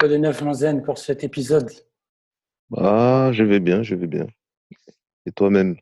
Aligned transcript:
De 0.00 0.16
neuf 0.16 0.42
zen 0.52 0.82
pour 0.82 0.96
cet 0.96 1.24
épisode. 1.24 1.70
Ah, 2.74 3.30
je 3.32 3.44
vais 3.44 3.60
bien, 3.60 3.82
je 3.82 3.94
vais 3.94 4.06
bien. 4.06 4.26
Et 5.26 5.32
toi-même? 5.32 5.76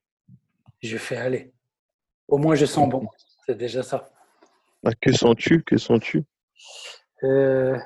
Je 0.83 0.97
fais 0.97 1.17
aller. 1.17 1.53
Au 2.27 2.37
moins, 2.37 2.57
je 2.57 2.67
sens 2.67 2.89
bon. 2.89 3.07
C'est 3.47 3.57
déjà 3.57 3.85
ça. 3.85 4.11
Ah, 4.85 4.91
que 5.01 5.13
sens-tu? 5.13 5.63
Que 5.63 5.77
sens-tu? 5.77 6.25
Euh, 7.23 7.79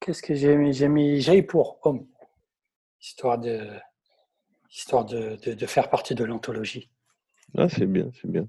Qu'est-ce 0.00 0.22
que 0.22 0.34
j'ai 0.34 0.56
mis? 0.56 0.72
J'ai 0.72 0.88
mis 0.88 1.20
J'ai 1.20 1.42
pour 1.42 1.78
homme, 1.82 2.06
histoire 3.00 3.38
de, 3.38 3.68
histoire 4.70 5.04
de, 5.04 5.36
de, 5.36 5.66
faire 5.66 5.90
partie 5.90 6.14
de 6.14 6.24
l'anthologie. 6.24 6.90
Ah, 7.56 7.68
c'est 7.68 7.86
bien, 7.86 8.10
c'est 8.20 8.30
bien. 8.30 8.48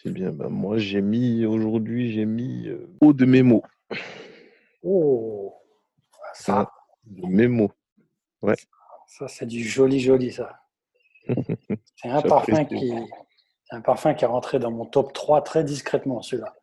C'est 0.00 0.12
bien. 0.12 0.30
Ben, 0.30 0.48
moi, 0.48 0.78
j'ai 0.78 1.00
mis 1.00 1.44
aujourd'hui, 1.44 2.12
j'ai 2.12 2.24
mis 2.24 2.68
euh, 2.68 2.88
haut 3.00 3.12
de 3.12 3.24
mes 3.24 3.42
mots. 3.42 3.64
Oh, 4.84 5.54
ça. 6.42 6.70
mes 7.06 7.48
mots. 7.48 7.72
Ouais. 8.42 8.56
Ça, 9.06 9.28
c'est 9.28 9.46
du 9.46 9.62
joli, 9.62 10.00
joli, 10.00 10.32
ça. 10.32 10.60
C'est 11.96 12.08
un 12.08 12.22
parfum 12.22 12.64
qui, 12.64 12.92
un 13.70 13.80
parfum 13.80 14.14
qui 14.14 14.24
est 14.24 14.28
rentré 14.28 14.58
dans 14.58 14.70
mon 14.70 14.86
top 14.86 15.12
3 15.12 15.42
très 15.42 15.64
discrètement, 15.64 16.22
celui-là. 16.22 16.54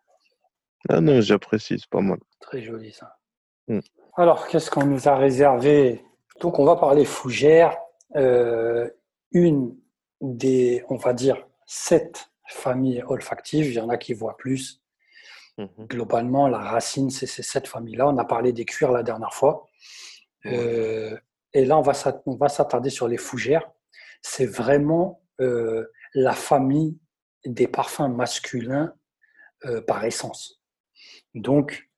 Ah 0.90 1.02
non, 1.02 1.22
j'apprécie, 1.22 1.78
c'est 1.80 1.90
pas 1.90 2.02
mal. 2.02 2.20
Très 2.40 2.62
joli, 2.62 2.92
ça. 2.92 3.18
Mm. 3.68 3.80
Alors, 4.16 4.48
qu'est-ce 4.48 4.72
qu'on 4.72 4.86
nous 4.86 5.08
a 5.08 5.16
réservé? 5.16 6.04
Donc, 6.40 6.60
on 6.60 6.66
va 6.66 6.76
parler 6.76 7.06
fougère. 7.06 7.78
Euh, 8.16 8.90
une 9.32 9.76
des, 10.22 10.84
on 10.90 10.96
va 10.96 11.14
dire, 11.14 11.46
sept 11.66 12.32
familles 12.48 13.04
olfactives. 13.08 13.66
Il 13.66 13.74
y 13.74 13.80
en 13.80 13.90
a 13.90 13.98
qui 13.98 14.14
voient 14.14 14.38
plus. 14.38 14.82
Mhm. 15.58 15.88
Globalement, 15.88 16.48
la 16.48 16.60
racine, 16.60 17.10
c'est 17.10 17.28
ces 17.28 17.44
sept 17.44 17.68
familles-là. 17.68 18.08
On 18.08 18.18
a 18.18 18.26
parlé 18.26 18.52
des 18.52 18.66
cuirs 18.66 18.92
la 18.92 19.04
dernière 19.04 19.34
fois. 19.34 19.68
Euh, 20.46 21.18
et 21.54 21.66
là, 21.66 21.78
on 21.78 21.82
va 21.82 22.50
s'attarder 22.50 22.90
sur 22.90 23.08
les 23.08 23.18
fougères. 23.18 23.72
C'est 24.22 24.46
vraiment 24.46 25.22
euh, 25.40 25.86
la 26.14 26.34
famille 26.34 26.98
des 27.46 27.68
parfums 27.68 28.10
masculins 28.10 28.94
euh, 29.66 29.82
par 29.82 30.04
essence. 30.04 30.62
Donc, 31.34 31.90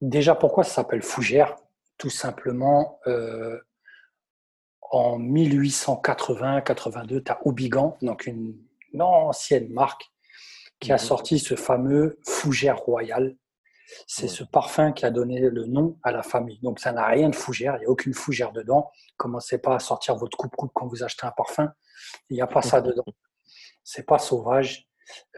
déjà, 0.00 0.34
pourquoi 0.34 0.64
ça 0.64 0.74
s'appelle 0.74 1.02
fougère? 1.02 1.56
Tout 1.98 2.10
simplement, 2.10 3.00
en 4.90 5.20
1880-82, 5.20 7.22
tu 7.22 7.32
as 7.32 7.38
Oubigan, 7.46 7.96
donc 8.02 8.26
une 8.26 8.58
ancienne 8.98 9.72
marque 9.72 10.12
qui 10.84 10.92
a 10.92 10.96
mhm. 10.96 11.00
sorti 11.00 11.38
ce 11.38 11.56
fameux 11.56 12.18
fougère 12.26 12.76
royal. 12.76 13.34
C'est 14.06 14.28
ce 14.28 14.44
parfum 14.44 14.92
qui 14.92 15.06
a 15.06 15.10
donné 15.10 15.40
le 15.40 15.64
nom 15.64 15.98
à 16.02 16.10
la 16.10 16.22
famille. 16.22 16.58
Donc 16.62 16.78
ça 16.78 16.92
n'a 16.92 17.06
rien 17.06 17.30
de 17.30 17.34
fougère, 17.34 17.76
il 17.76 17.80
n'y 17.80 17.86
a 17.86 17.88
aucune 17.88 18.12
fougère 18.12 18.52
dedans. 18.52 18.90
Commencez 19.16 19.58
pas 19.58 19.76
à 19.76 19.78
sortir 19.78 20.16
votre 20.16 20.36
coupe-coupe 20.36 20.72
quand 20.74 20.86
vous 20.86 21.02
achetez 21.02 21.26
un 21.26 21.30
parfum. 21.30 21.72
Il 22.28 22.34
n'y 22.34 22.42
a 22.42 22.46
pas 22.46 22.60
ça 22.60 22.80
dedans. 22.80 23.04
C'est 23.84 24.04
pas 24.04 24.18
sauvage. 24.18 24.88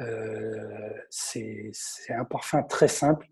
Euh, 0.00 0.92
c'est 1.11 1.72
un 2.11 2.24
parfum 2.24 2.62
très 2.62 2.86
simple. 2.86 3.27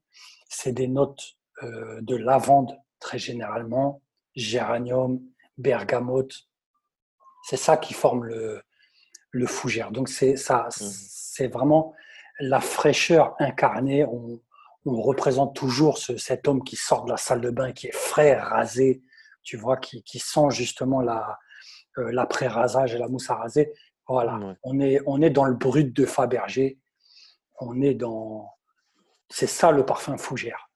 C'est 0.48 0.73
des 0.73 0.89
notes 0.89 1.23
euh, 1.62 2.01
de 2.01 2.17
lavande 2.17 2.77
très 2.98 3.19
généralement, 3.19 4.03
géranium, 4.35 5.20
bergamote. 5.57 6.35
C'est 7.45 7.57
ça 7.57 7.77
qui 7.77 7.95
forme 7.95 8.25
le, 8.25 8.61
le 9.35 9.47
fougère. 9.47 9.91
Donc 9.91 10.09
c'est 10.09 10.37
ça, 10.37 10.69
mhm. 10.81 10.91
c'est 10.91 11.49
vraiment 11.49 11.93
la 12.39 12.61
fraîcheur 12.61 13.35
incarnée. 13.39 14.05
On, 14.07 14.41
représente 14.87 15.57
toujours 15.57 15.97
cet 15.97 16.47
homme 16.47 16.63
qui 16.63 16.77
sort 16.77 17.07
de 17.07 17.11
la 17.11 17.17
salle 17.17 17.41
de 17.41 17.49
bain, 17.49 17.73
qui 17.73 17.87
est 17.87 17.95
frais, 17.95 18.39
rasé, 18.39 19.03
tu 19.43 19.57
vois, 19.57 19.79
qui, 19.79 20.19
sent 20.19 20.51
justement 20.51 21.01
la, 21.01 21.39
euh, 21.97 22.13
l'après-rasage 22.13 22.95
et 22.95 22.99
la 22.99 23.09
mousse 23.09 23.31
à 23.31 23.37
raser. 23.37 23.73
Voilà, 24.07 24.39
on, 24.63 24.81
est, 24.81 25.01
on 25.07 25.23
est 25.23 25.31
dans 25.31 25.47
le 25.47 25.55
brut 25.55 25.91
de 25.97 26.05
Fabergé. 26.05 26.79
On 27.61 27.81
est 27.81 27.95
dans. 27.95 28.51
C'est 29.31 29.47
ça 29.47 29.73
le 29.73 29.87
parfum 29.87 30.19
fougère. 30.19 30.69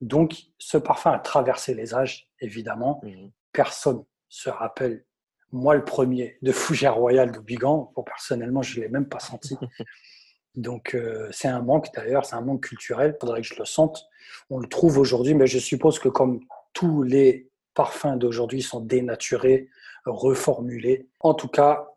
Donc, 0.00 0.34
ce 0.58 0.78
parfum 0.78 1.12
a 1.12 1.18
traversé 1.18 1.74
les 1.74 1.94
âges, 1.94 2.30
évidemment. 2.40 3.02
Mhm. 3.02 3.32
Personne 3.52 4.02
se 4.30 4.48
rappelle 4.48 5.04
moi 5.52 5.74
le 5.74 5.84
premier, 5.84 6.38
de 6.42 6.50
Fougère 6.50 6.96
Royale 6.96 7.30
d'Oubigan. 7.30 7.92
Pour 7.94 8.04
personnellement, 8.04 8.62
je 8.62 8.78
ne 8.78 8.84
l'ai 8.84 8.90
même 8.90 9.08
pas 9.08 9.20
senti. 9.20 9.56
Donc 10.54 10.94
euh, 10.94 11.28
c'est 11.30 11.48
un 11.48 11.62
manque 11.62 11.88
d'ailleurs, 11.94 12.26
c'est 12.26 12.36
un 12.36 12.42
manque 12.42 12.64
culturel, 12.64 13.14
il 13.16 13.20
faudrait 13.20 13.40
que 13.40 13.46
je 13.46 13.58
le 13.58 13.64
sente. 13.64 14.06
On 14.50 14.58
le 14.58 14.68
trouve 14.68 14.98
aujourd'hui, 14.98 15.34
mais 15.34 15.46
je 15.46 15.58
suppose 15.58 15.98
que 15.98 16.08
comme 16.08 16.40
tous 16.72 17.02
les 17.02 17.48
parfums 17.74 18.16
d'aujourd'hui 18.16 18.60
sont 18.60 18.80
dénaturés, 18.80 19.70
reformulés, 20.04 21.08
en 21.20 21.32
tout 21.32 21.48
cas, 21.48 21.88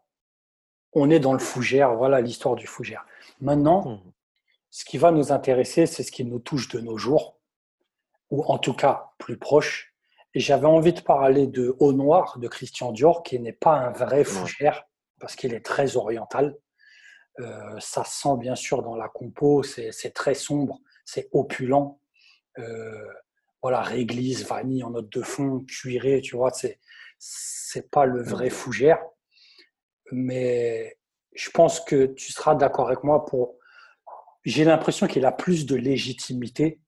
on 0.93 1.09
est 1.09 1.19
dans 1.19 1.33
le 1.33 1.39
fougère, 1.39 1.95
voilà 1.95 2.21
l'histoire 2.21 2.55
du 2.55 2.67
fougère. 2.67 3.05
Maintenant, 3.41 3.85
mmh. 3.85 4.11
ce 4.69 4.85
qui 4.85 4.97
va 4.97 5.11
nous 5.11 5.33
intéresser, 5.33 5.85
c'est 5.85 6.03
ce 6.03 6.11
qui 6.11 6.23
nous 6.23 6.39
touche 6.39 6.69
de 6.69 6.79
nos 6.79 6.97
jours, 6.97 7.37
ou 8.29 8.43
en 8.45 8.57
tout 8.57 8.73
cas 8.73 9.11
plus 9.17 9.37
proche, 9.37 9.94
et 10.35 10.41
j'avais 10.41 10.67
envie 10.67 10.91
de 10.91 10.99
parler 10.99 11.47
de 11.47 11.77
Eau 11.79 11.93
Noir 11.93 12.37
de 12.39 12.49
Christian 12.49 12.91
Dior, 12.91 13.23
qui 13.23 13.39
n'est 13.39 13.53
pas 13.53 13.77
un 13.77 13.91
vrai 13.91 14.25
fougère, 14.25 14.83
parce 15.17 15.37
qu'il 15.37 15.53
est 15.53 15.65
très 15.65 15.95
oriental. 15.95 16.57
Euh, 17.39 17.79
ça 17.79 18.03
sent 18.03 18.35
bien 18.37 18.55
sûr 18.55 18.83
dans 18.83 18.97
la 18.97 19.07
compo, 19.07 19.63
c'est 19.63 20.13
très 20.13 20.33
sombre, 20.33 20.81
c'est 21.05 21.29
opulent. 21.31 22.01
Euh, 22.59 23.07
voilà, 23.61 23.81
réglisse, 23.81 24.45
vanille 24.45 24.83
en 24.83 24.89
note 24.89 25.09
de 25.09 25.21
fond, 25.21 25.61
cuiré, 25.61 26.19
tu 26.19 26.35
vois, 26.35 26.51
c'est 26.51 26.79
c'est 27.17 27.89
pas 27.89 28.05
le 28.05 28.21
vrai 28.21 28.49
fougère. 28.49 28.99
Mais 30.11 30.97
je 31.33 31.49
pense 31.49 31.79
que 31.79 32.07
tu 32.07 32.33
seras 32.33 32.55
d'accord 32.55 32.87
avec 32.87 33.05
moi 33.05 33.25
pour. 33.25 33.55
J'ai 34.43 34.65
l'impression 34.65 35.07
qu'il 35.07 35.25
a 35.25 35.31
plus 35.31 35.65
de 35.65 35.75
légitimité 35.75 36.81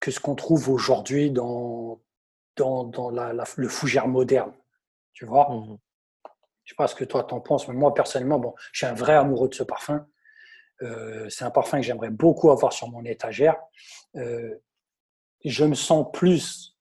que 0.00 0.10
ce 0.10 0.18
qu'on 0.18 0.34
trouve 0.34 0.70
aujourd'hui 0.70 1.30
dans, 1.30 2.00
dans, 2.56 2.90
le 3.56 3.68
fougère 3.68 4.08
moderne. 4.08 4.52
Tu 5.12 5.24
vois 5.24 5.48
mmh 5.50 5.78
Je 6.64 6.72
sais 6.72 6.76
pas 6.76 6.86
ce 6.86 6.94
que 6.94 7.04
toi 7.04 7.24
t'en 7.24 7.40
penses, 7.40 7.68
mais 7.68 7.74
moi 7.74 7.94
personnellement, 7.94 8.38
bon, 8.38 8.54
je 8.72 8.78
suis 8.78 8.86
un 8.86 8.94
vrai 8.94 9.14
amoureux 9.14 9.48
de 9.48 9.54
ce 9.54 9.62
parfum. 9.62 10.06
Euh, 10.82 11.28
c'est 11.30 11.44
un 11.44 11.50
parfum 11.50 11.78
que 11.78 11.84
j'aimerais 11.84 12.10
beaucoup 12.10 12.50
avoir 12.50 12.72
sur 12.72 12.88
mon 12.90 13.04
étagère. 13.04 13.56
Euh, 14.16 14.56
je 15.44 15.64
me 15.64 15.74
sens 15.74 16.06
plus 16.12 16.76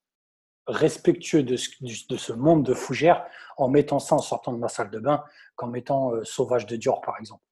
respectueux 0.67 1.43
de 1.43 1.55
ce, 1.55 1.69
de 2.09 2.17
ce, 2.17 2.33
monde 2.33 2.65
de 2.65 2.73
fougère 2.73 3.25
en 3.57 3.69
mettant 3.69 3.99
ça 3.99 4.15
en 4.15 4.19
sortant 4.19 4.51
de 4.51 4.57
ma 4.57 4.67
salle 4.67 4.89
de 4.89 4.99
bain 4.99 5.23
qu'en 5.55 5.67
mettant 5.67 6.13
euh, 6.13 6.23
Sauvage 6.23 6.65
de 6.65 6.75
Dior, 6.75 7.01
par 7.01 7.17
exemple. 7.19 7.43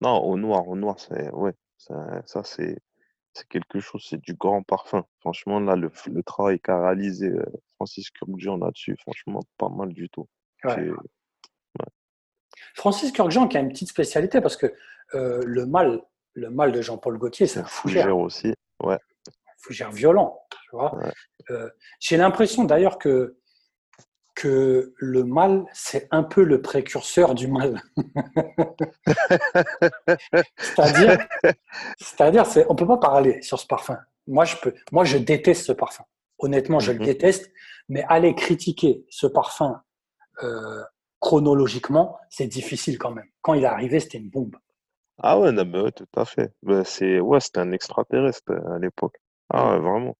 Non, 0.00 0.18
au 0.18 0.36
noir, 0.36 0.68
au 0.68 0.76
noir, 0.76 0.98
c'est 0.98 1.30
ouais, 1.30 1.52
ça, 1.76 2.22
ça 2.26 2.42
c'est 2.44 2.78
c'est 3.36 3.48
quelque 3.48 3.80
chose, 3.80 4.04
c'est 4.08 4.20
du 4.20 4.34
grand 4.34 4.62
parfum. 4.62 5.04
Franchement, 5.20 5.60
là, 5.60 5.76
le, 5.76 5.90
le 6.10 6.22
travail 6.22 6.58
qu'a 6.58 6.80
réalisé 6.80 7.28
euh, 7.28 7.44
Francis 7.74 8.10
Kurkdjian 8.10 8.56
là-dessus, 8.56 8.96
franchement, 9.02 9.40
pas 9.58 9.68
mal 9.68 9.92
du 9.92 10.08
tout. 10.08 10.26
Francis 12.74 13.12
Kurkdjian 13.12 13.46
qui 13.48 13.58
a 13.58 13.60
une 13.60 13.68
petite 13.68 13.88
spécialité 13.88 14.40
parce 14.40 14.56
que 14.56 14.72
euh, 15.14 15.42
le 15.44 15.66
mal, 15.66 16.02
le 16.32 16.50
mal 16.50 16.72
de 16.72 16.80
Jean-Paul 16.80 17.18
Gaultier, 17.18 17.46
c'est 17.46 17.60
un 17.60 17.64
fougère. 17.64 18.16
aussi, 18.16 18.54
ouais. 18.82 18.98
Fougère 19.58 19.92
violent, 19.92 20.40
tu 20.50 20.58
vois. 20.72 20.98
Euh, 21.50 21.68
j'ai 22.00 22.16
l'impression 22.16 22.64
d'ailleurs 22.64 22.98
que 22.98 23.36
que 24.36 24.94
le 24.98 25.24
mal, 25.24 25.64
c'est 25.72 26.06
un 26.12 26.22
peu 26.22 26.44
le 26.44 26.62
précurseur 26.62 27.34
du 27.34 27.48
mal. 27.48 27.82
c'est-à-dire, 30.58 31.26
c'est-à-dire, 31.98 32.44
on 32.68 32.76
peut 32.76 32.86
pas 32.86 32.98
parler 32.98 33.42
sur 33.42 33.58
ce 33.58 33.66
parfum. 33.66 33.98
Moi, 34.28 34.44
je 34.44 34.56
peux, 34.56 34.74
moi, 34.92 35.04
je 35.04 35.16
déteste 35.16 35.64
ce 35.64 35.72
parfum. 35.72 36.04
Honnêtement, 36.38 36.80
je 36.80 36.92
le 36.92 36.98
mhm. 36.98 37.06
déteste. 37.06 37.50
Mais 37.88 38.04
aller 38.08 38.34
critiquer 38.34 39.06
ce 39.08 39.26
parfum 39.26 39.80
euh, 40.42 40.82
chronologiquement, 41.18 42.18
c'est 42.28 42.46
difficile 42.46 42.98
quand 42.98 43.12
même. 43.12 43.28
Quand 43.40 43.54
il 43.54 43.62
est 43.62 43.66
arrivé, 43.66 44.00
c'était 44.00 44.18
une 44.18 44.28
bombe. 44.28 44.56
Ah 45.22 45.38
ouais, 45.38 45.50
tout 45.92 46.04
à 46.14 46.26
fait. 46.26 46.52
Ben, 46.62 46.84
c'est 46.84 47.20
ouais, 47.20 47.40
c'était 47.40 47.60
un 47.60 47.72
extraterrestre 47.72 48.52
à 48.52 48.78
l'époque. 48.78 49.16
Ah 49.48 49.70
ouais, 49.70 49.78
vraiment. 49.78 50.14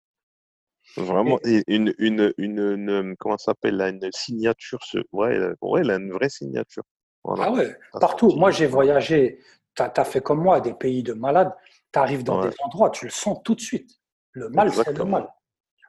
Vraiment, 0.97 1.39
une, 1.45 1.95
une, 1.99 2.33
une, 2.39 3.17
comment 3.19 3.37
ça 3.39 3.53
s'appelle 3.53 3.81
une 3.81 4.11
signature. 4.13 4.79
Ouais, 5.13 5.39
ouais, 5.61 5.81
elle 5.81 5.91
a 5.91 5.97
une 5.97 6.13
vraie 6.13 6.29
signature. 6.29 6.85
Ah 7.25 7.53
ouais, 7.53 7.77
partout. 8.01 8.33
Moi, 8.37 8.51
j'ai 8.51 8.67
voyagé. 8.67 9.41
Tu 9.75 9.83
as, 9.83 10.05
fait 10.05 10.21
comme 10.21 10.43
moi 10.43 10.61
des 10.61 10.73
pays 10.73 11.03
de 11.03 11.13
malades. 11.13 11.55
Tu 11.93 11.99
arrives 11.99 12.25
dans 12.25 12.41
des 12.41 12.55
endroits, 12.63 12.91
tu 12.91 13.05
le 13.07 13.11
sens 13.11 13.39
tout 13.45 13.55
de 13.55 13.61
suite. 13.61 14.01
Le 14.33 14.49
mal, 14.49 14.73
c'est 14.73 14.97
le 14.97 15.05
mal. 15.05 15.29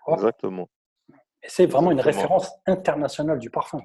Exactement. 0.07 0.69
Et 1.44 1.50
c'est 1.50 1.65
vraiment 1.65 1.92
une 1.92 2.01
référence 2.01 2.51
internationale 2.65 3.39
du 3.39 3.50
parfum. 3.50 3.81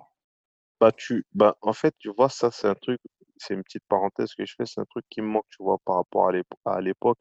Bah, 0.80 0.90
tu, 0.92 1.24
bah, 1.32 1.56
en 1.60 1.72
fait, 1.72 1.94
tu 1.98 2.10
vois, 2.16 2.28
ça, 2.28 2.50
c'est 2.50 2.66
un 2.66 2.74
truc, 2.74 3.00
c'est 3.36 3.54
une 3.54 3.62
petite 3.62 3.84
parenthèse 3.88 4.34
que 4.34 4.44
je 4.44 4.54
fais, 4.56 4.66
c'est 4.66 4.80
un 4.80 4.84
truc 4.84 5.04
qui 5.10 5.20
me 5.20 5.28
manque, 5.28 5.46
tu 5.50 5.62
vois, 5.62 5.78
par 5.84 5.96
rapport 5.96 6.32
à 6.64 6.80
l'époque 6.80 7.20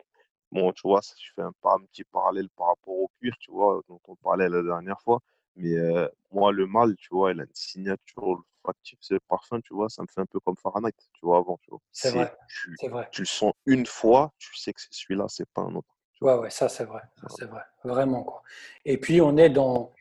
Bon, 0.51 0.71
tu 0.73 0.81
vois, 0.83 1.01
ça, 1.01 1.13
je 1.17 1.31
fais 1.33 1.41
un, 1.41 1.51
petit 1.91 2.03
parallèle 2.03 2.49
par 2.49 2.67
rapport 2.67 2.93
au 2.93 3.09
cuir, 3.19 3.33
tu 3.39 3.51
vois, 3.51 3.81
dont 3.87 4.01
on 4.07 4.15
parlait 4.15 4.49
la 4.49 4.61
dernière 4.61 4.99
fois. 5.01 5.19
Mais 5.55 5.75
euh, 5.77 6.07
moi, 6.31 6.51
le 6.51 6.65
mâle, 6.67 6.95
tu 6.97 7.09
vois, 7.11 7.31
il 7.31 7.39
a 7.39 7.43
une 7.43 7.49
signature 7.53 8.23
olfactive, 8.23 8.97
c'est 9.01 9.19
parfum, 9.27 9.59
tu 9.61 9.73
vois, 9.73 9.89
ça 9.89 10.01
me 10.01 10.07
fait 10.07 10.21
un 10.21 10.25
peu 10.25 10.39
comme 10.39 10.57
Fahrenheit, 10.57 10.93
tu 11.13 11.25
vois, 11.25 11.37
avant, 11.37 11.57
tu 11.61 11.69
vois. 11.69 11.79
C'est 11.91 12.11
vrai, 12.11 12.33
Tu, 12.47 12.75
vrai. 12.87 13.09
tu 13.11 13.21
le 13.21 13.27
sens 13.27 13.53
une 13.65 13.85
fois, 13.85 14.31
tu 14.39 14.55
sais 14.57 14.73
que 14.73 14.81
c'est 14.81 14.93
celui-là, 14.93 15.25
c'est 15.27 15.49
pas 15.49 15.61
un 15.61 15.75
autre. 15.75 15.87
Ouais, 16.21 16.35
ouais, 16.35 16.49
ça 16.51 16.69
c'est 16.69 16.83
vrai, 16.83 17.01
c'est 17.29 17.45
vrai, 17.45 17.63
vraiment 17.83 18.23
quoi. 18.23 18.43
Et 18.85 18.99
puis 18.99 19.21
on 19.21 19.37
est 19.37 19.49
dans, 19.49 19.91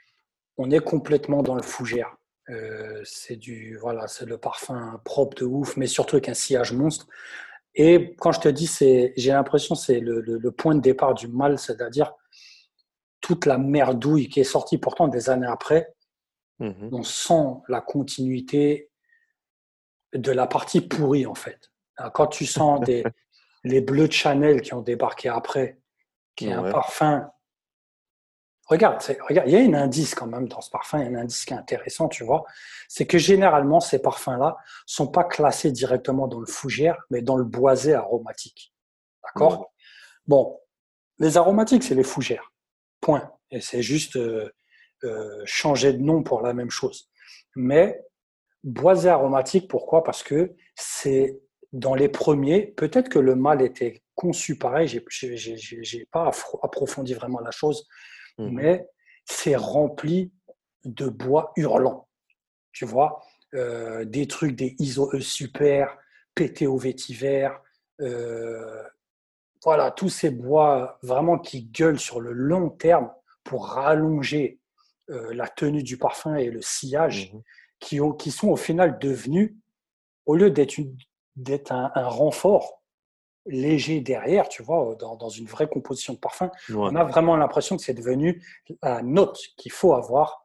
on 0.59 0.71
est 0.71 0.85
complètement 0.85 1.43
dans 1.43 1.55
le 1.55 1.63
fougère. 1.63 2.15
Euh, 2.51 3.01
c'est 3.05 3.37
du, 3.37 3.79
voilà, 3.79 4.07
c'est 4.07 4.27
le 4.27 4.37
parfum 4.37 5.01
propre 5.05 5.37
de 5.37 5.45
ouf, 5.45 5.79
mais 5.79 5.87
surtout 5.87 6.17
avec 6.17 6.29
un 6.29 6.35
sillage 6.35 6.73
monstre. 6.73 7.07
Et 7.75 8.15
quand 8.19 8.33
je 8.33 8.41
te 8.41 8.49
dis, 8.49 8.67
c'est, 8.67 9.13
j'ai 9.17 9.31
l'impression 9.33 9.75
que 9.75 9.81
c'est 9.81 10.01
le, 10.01 10.21
le- 10.21 10.39
le 10.39 10.51
point 10.51 10.75
de 10.75 10.81
départ 10.81 11.15
du 11.15 11.29
mal, 11.29 11.59
c'est-à-dire 11.59 12.13
toute 13.21 13.47
la 13.47 13.59
merdouille 13.59 14.29
qui 14.29 14.41
est 14.41 14.45
sortie 14.45 14.79
pourtant 14.79 15.07
des 15.09 15.31
années 15.31 15.47
après. 15.47 15.95
Mhm. 16.59 16.91
On 16.93 17.03
sent 17.03 17.63
la 17.69 17.81
continuité 17.81 18.91
de 20.15 20.33
la 20.33 20.47
partie 20.47 20.81
pourrie 20.81 21.27
en 21.27 21.35
fait. 21.35 21.71
Quand 22.15 22.27
tu 22.27 22.45
sens 22.47 22.81
des, 22.81 23.05
les 23.65 23.81
bleus 23.81 24.09
de 24.09 24.13
Chanel 24.13 24.63
qui 24.63 24.75
ont 24.75 24.81
débarqué 24.83 25.29
après, 25.29 25.79
qui 26.35 26.47
est 26.47 26.53
un 26.53 26.63
parfum 26.73 27.31
Regarde, 28.71 29.03
il 29.31 29.51
y 29.51 29.57
a 29.57 29.59
un 29.59 29.75
indice 29.75 30.15
quand 30.15 30.29
même 30.29 30.47
dans 30.47 30.61
ce 30.61 30.71
parfum, 30.71 31.01
il 31.01 31.11
y 31.11 31.17
a 31.17 31.19
un 31.19 31.23
indice 31.23 31.45
qui 31.45 31.53
est 31.53 31.57
intéressant, 31.57 32.09
tu 32.09 32.23
vois. 32.23 32.45
C'est 32.89 33.05
que 33.05 33.19
généralement, 33.19 33.81
ces 33.81 33.99
parfums-là 33.99 34.57
sont 34.87 35.09
pas 35.09 35.25
classés 35.25 35.73
directement 35.73 36.29
dans 36.29 36.39
le 36.39 36.47
fougère, 36.47 36.97
mais 37.11 37.21
dans 37.21 37.37
le 37.37 37.43
boisé 37.43 37.95
aromatique. 37.95 38.73
D'accord? 39.25 39.73
Bon, 40.29 40.61
les 41.19 41.37
aromatiques, 41.37 41.83
c'est 41.83 41.97
les 41.97 42.05
fougères. 42.05 42.53
Point. 43.01 43.33
Et 43.51 43.61
c'est 43.61 43.83
juste 43.83 44.15
euh, 44.15 44.49
euh, 45.03 45.43
changer 45.47 45.93
de 45.93 46.03
nom 46.03 46.23
pour 46.23 46.41
la 46.41 46.55
même 46.55 46.71
chose. 46.71 47.11
Mais 47.57 48.01
boisé 48.63 49.09
aromatique, 49.09 49.69
pourquoi? 49.69 50.05
Parce 50.05 50.23
que 50.23 50.55
c'est 50.77 51.41
dans 51.73 51.97
les 51.97 52.09
premiers, 52.09 52.63
peut-être 52.63 53.09
que 53.09 53.19
le 53.19 53.35
mâle 53.35 53.63
était 53.63 54.05
conçu 54.15 54.57
pareil, 54.57 54.87
j'ai 54.87 56.07
pas 56.13 56.31
approfondi 56.63 57.15
vraiment 57.15 57.41
la 57.41 57.51
chose, 57.51 57.89
Mhm. 58.39 58.51
mais 58.53 58.89
c'est 59.25 59.57
rempli 59.57 60.33
de 60.85 61.09
bois 61.09 61.53
hurlant. 61.57 62.09
Tu 62.73 62.85
vois, 62.85 63.23
Euh, 63.55 64.05
des 64.05 64.29
trucs, 64.29 64.55
des 64.55 64.77
ISO-E 64.79 65.19
super, 65.21 65.99
PTO 66.37 66.77
vétiver, 66.79 67.51
euh, 68.01 68.81
voilà, 69.65 69.91
tous 69.91 70.09
ces 70.09 70.31
bois 70.31 70.99
vraiment 71.03 71.37
qui 71.39 71.65
gueulent 71.65 71.99
sur 71.99 72.21
le 72.21 72.33
long 72.33 72.71
terme 72.71 73.11
pour 73.43 73.67
rallonger 73.67 74.61
euh, 75.11 75.35
la 75.35 75.49
tenue 75.49 75.83
du 75.83 75.99
parfum 75.99 76.37
et 76.37 76.49
le 76.51 76.63
sillage, 76.63 77.33
Mhm. 77.33 77.43
qui, 77.81 78.01
ont, 78.01 78.13
qui 78.13 78.31
sont 78.31 78.49
au 78.51 78.57
final 78.57 79.01
devenus, 79.01 79.57
au 80.27 80.37
lieu 80.37 80.51
d'être 80.53 80.79
une- 80.79 80.97
d'être 81.35 81.73
un, 81.73 81.91
un 81.97 82.07
renfort 82.07 82.80
léger 83.47 84.01
derrière, 84.01 84.49
tu 84.49 84.63
vois, 84.63 84.95
dans, 84.97 85.17
dans 85.17 85.29
une 85.31 85.47
vraie 85.47 85.69
composition 85.69 86.13
de 86.15 86.19
parfum, 86.19 86.51
Ouais. 86.69 86.77
on 86.77 86.95
a 86.95 87.05
vraiment 87.05 87.37
l'impression 87.37 87.77
que 87.77 87.83
c'est 87.83 87.95
devenu 87.95 88.43
la 88.83 89.03
note 89.03 89.39
qu'il 89.57 89.73
faut 89.73 89.95
avoir 89.95 90.45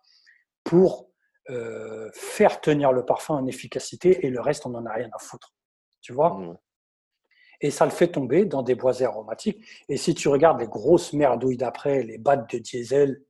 pour 0.63 1.09
euh, 1.49 2.09
faire 2.13 2.61
tenir 2.61 2.91
le 2.91 3.05
parfum 3.05 3.35
en 3.35 3.45
efficacité 3.47 4.25
et 4.25 4.29
le 4.29 4.41
reste, 4.41 4.65
on 4.65 4.69
n'en 4.71 4.85
a 4.85 4.93
rien 4.93 5.09
à 5.13 5.19
foutre. 5.19 5.53
Tu 6.01 6.13
vois? 6.13 6.35
Ouais. 6.39 6.55
Et 7.61 7.69
ça 7.71 7.85
le 7.85 7.91
fait 7.91 8.07
tomber 8.07 8.45
dans 8.45 8.63
des 8.63 8.75
boisés 8.75 9.05
aromatiques. 9.05 9.63
Et 9.89 9.97
si 9.97 10.13
tu 10.15 10.27
regardes 10.27 10.59
les 10.59 10.67
grosses 10.67 11.13
merdouilles 11.13 11.57
d'après, 11.57 12.03
les 12.03 12.17
battes 12.17 12.51
de 12.51 12.57
diesel, 12.59 13.21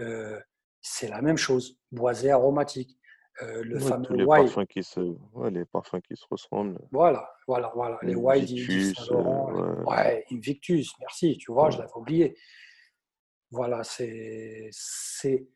euh, 0.00 0.38
c'est 0.82 1.08
la 1.08 1.22
même 1.22 1.36
chose. 1.38 1.78
Boisé 1.90 2.30
aromatique. 2.30 2.97
Euh, 3.42 3.62
le 3.62 3.78
fameux 3.78 4.16
les 4.16 4.26
parfums 4.26 4.66
qui 4.66 4.82
se, 4.82 5.00
ouais, 5.34 5.50
les 5.50 5.64
parfums 5.64 6.00
qui 6.02 6.16
se 6.16 6.24
ressemblent. 6.30 6.78
Voilà, 6.90 7.30
voilà, 7.46 7.70
voilà. 7.74 7.98
Les 8.02 8.14
Wild 8.16 8.46
d'Yves 8.46 8.68
Invictus, 8.70 8.96
Saint 8.96 9.12
Laurent. 9.14 9.56
euh, 9.56 9.82
ouais. 9.84 9.96
Ouais, 9.96 10.24
Invictus, 10.32 10.92
merci. 10.98 11.38
Tu 11.38 11.52
vois, 11.52 11.70
je 11.70 11.78
l'avais 11.78 11.92
oublié. 11.94 12.36
Voilà, 13.50 13.82
c'est, 13.84 14.68
c'est, 14.72 15.46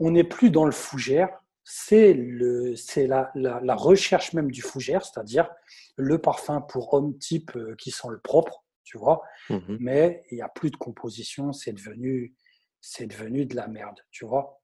on 0.00 0.10
n'est 0.12 0.24
plus 0.24 0.50
dans 0.50 0.64
le 0.64 0.72
fougère, 0.72 1.28
c'est 1.62 2.12
le, 2.14 2.74
c'est 2.74 3.06
la, 3.06 3.30
la, 3.34 3.60
la 3.60 3.74
recherche 3.74 4.32
même 4.32 4.50
du 4.50 4.62
fougère, 4.62 5.04
c'est-à-dire 5.04 5.48
le 5.96 6.18
parfum 6.18 6.60
pour 6.60 6.94
homme 6.94 7.18
type 7.18 7.54
euh, 7.56 7.74
qui 7.76 7.90
sent 7.90 8.08
le 8.10 8.18
propre, 8.20 8.64
tu 8.82 8.98
vois, 8.98 9.22
Mhm. 9.50 9.76
mais 9.78 10.24
il 10.30 10.36
n'y 10.36 10.42
a 10.42 10.48
plus 10.48 10.70
de 10.70 10.76
composition, 10.76 11.52
c'est 11.52 11.72
devenu, 11.72 12.34
c'est 12.80 13.06
devenu 13.06 13.46
de 13.46 13.54
la 13.56 13.68
merde, 13.68 14.00
tu 14.10 14.24
vois. 14.24 14.60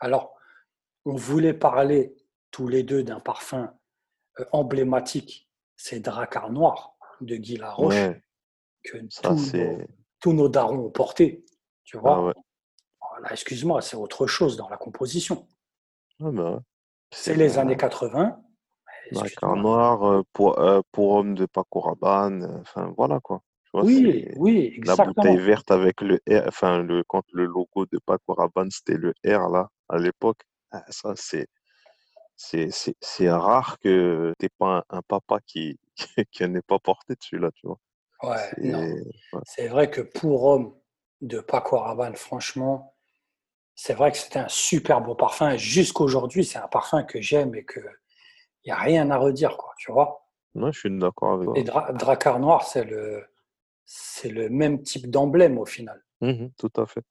Alors, 0.00 0.34
on 1.04 1.14
voulait 1.16 1.54
parler 1.54 2.14
tous 2.50 2.68
les 2.68 2.82
deux 2.82 3.02
d'un 3.02 3.20
parfum 3.20 3.72
euh, 4.38 4.44
emblématique, 4.52 5.48
c'est 5.76 6.00
Dracar 6.00 6.50
Noir 6.50 6.94
de 7.20 7.36
Guy 7.36 7.56
Laroche, 7.56 7.94
Ouais, 7.94 8.22
que 8.84 8.98
ça 9.10 9.22
tous 9.22 9.34
nos, 9.34 9.38
c'est. 9.38 9.88
tous 10.20 10.32
nos 10.32 10.48
darons 10.48 10.86
ont 10.86 10.90
porté, 10.90 11.44
tu 11.84 11.96
Ah 11.98 12.00
vois. 12.00 12.24
ouais. 12.26 12.34
Voilà, 13.10 13.32
excuse-moi, 13.32 13.80
c'est 13.82 13.96
autre 13.96 14.26
chose 14.26 14.56
dans 14.56 14.68
la 14.68 14.76
composition. 14.76 15.46
Bah. 16.18 16.62
C'est 17.12 17.34
les 17.34 17.58
années 17.58 17.76
80. 17.76 18.40
Drakkar 19.12 19.24
Excuse-moi. 19.26 19.56
Noir 19.56 20.04
euh, 20.04 20.22
pour, 20.32 20.58
euh, 20.60 20.80
pour 20.92 21.12
homme 21.12 21.34
de 21.34 21.46
Paco 21.46 21.80
Rabanne. 21.80 22.58
Enfin, 22.60 22.92
voilà 22.96 23.18
quoi. 23.20 23.42
Vois, 23.72 23.82
Oui, 23.84 24.28
oui, 24.36 24.80
la 24.84 24.94
bouteille 24.96 25.08
exactement. 25.32 25.36
verte 25.36 25.70
avec 25.70 26.00
le 26.00 26.16
R. 26.28 26.44
Enfin, 26.46 26.82
le, 26.82 27.02
quand 27.06 27.22
le 27.32 27.46
logo 27.46 27.86
de 27.90 27.98
Paco 28.04 28.34
Rabanne, 28.34 28.70
c'était 28.70 28.96
le 28.96 29.12
R 29.26 29.48
là, 29.48 29.68
à 29.88 29.98
l'époque. 29.98 30.40
Ah, 30.72 30.84
ça, 30.88 31.14
c'est. 31.16 31.46
C'est 32.36 33.30
rare 33.30 33.78
que 33.80 34.32
t'aies 34.38 34.48
pas 34.48 34.78
un, 34.88 34.98
un 34.98 35.02
papa 35.02 35.40
qui, 35.46 35.78
qui 36.32 36.48
n'ait 36.48 36.62
pas 36.62 36.78
porté 36.78 37.14
dessus-là, 37.14 37.50
tu 37.54 37.66
vois. 37.66 37.78
Ouais. 38.22 38.50
C'est. 38.56 38.74
ouais. 38.74 39.68
Vrai 39.68 39.90
que 39.90 40.00
pour 40.00 40.44
homme 40.44 40.74
de 41.20 41.40
Paco 41.40 41.76
Rabanne, 41.78 42.16
franchement, 42.16 42.94
c'est 43.74 43.94
vrai 43.94 44.10
que 44.12 44.18
c'était 44.18 44.38
un 44.38 44.48
super 44.48 45.00
beau 45.02 45.14
parfum. 45.14 45.50
Et 45.52 45.58
Jusqu'aujourd'hui, 45.58 46.44
c'est 46.44 46.58
un 46.58 46.68
parfum 46.68 47.02
que 47.02 47.20
j'aime 47.20 47.54
et 47.54 47.64
que 47.64 47.80
il 48.64 48.68
n'y 48.68 48.72
a 48.72 48.76
rien 48.78 49.10
à 49.10 49.16
redire, 49.16 49.56
quoi, 49.56 49.72
tu 49.78 49.90
vois. 49.92 50.26
Ouais, 50.54 50.72
je 50.72 50.78
suis 50.80 50.98
d'accord 50.98 51.34
avec 51.34 51.48
Et 51.56 51.64
toi. 51.64 51.82
Dra- 51.82 51.92
Drakkar 51.92 52.40
Noir, 52.40 52.64
c'est 52.66 52.84
le, 52.84 53.24
c'est 53.86 54.28
le 54.28 54.48
même 54.50 54.82
type 54.82 55.10
d'emblème 55.10 55.58
au 55.58 55.66
final. 55.66 56.02
Mhm, 56.20 56.50
tout 56.58 56.70
à 56.76 56.86
fait. 56.86 57.02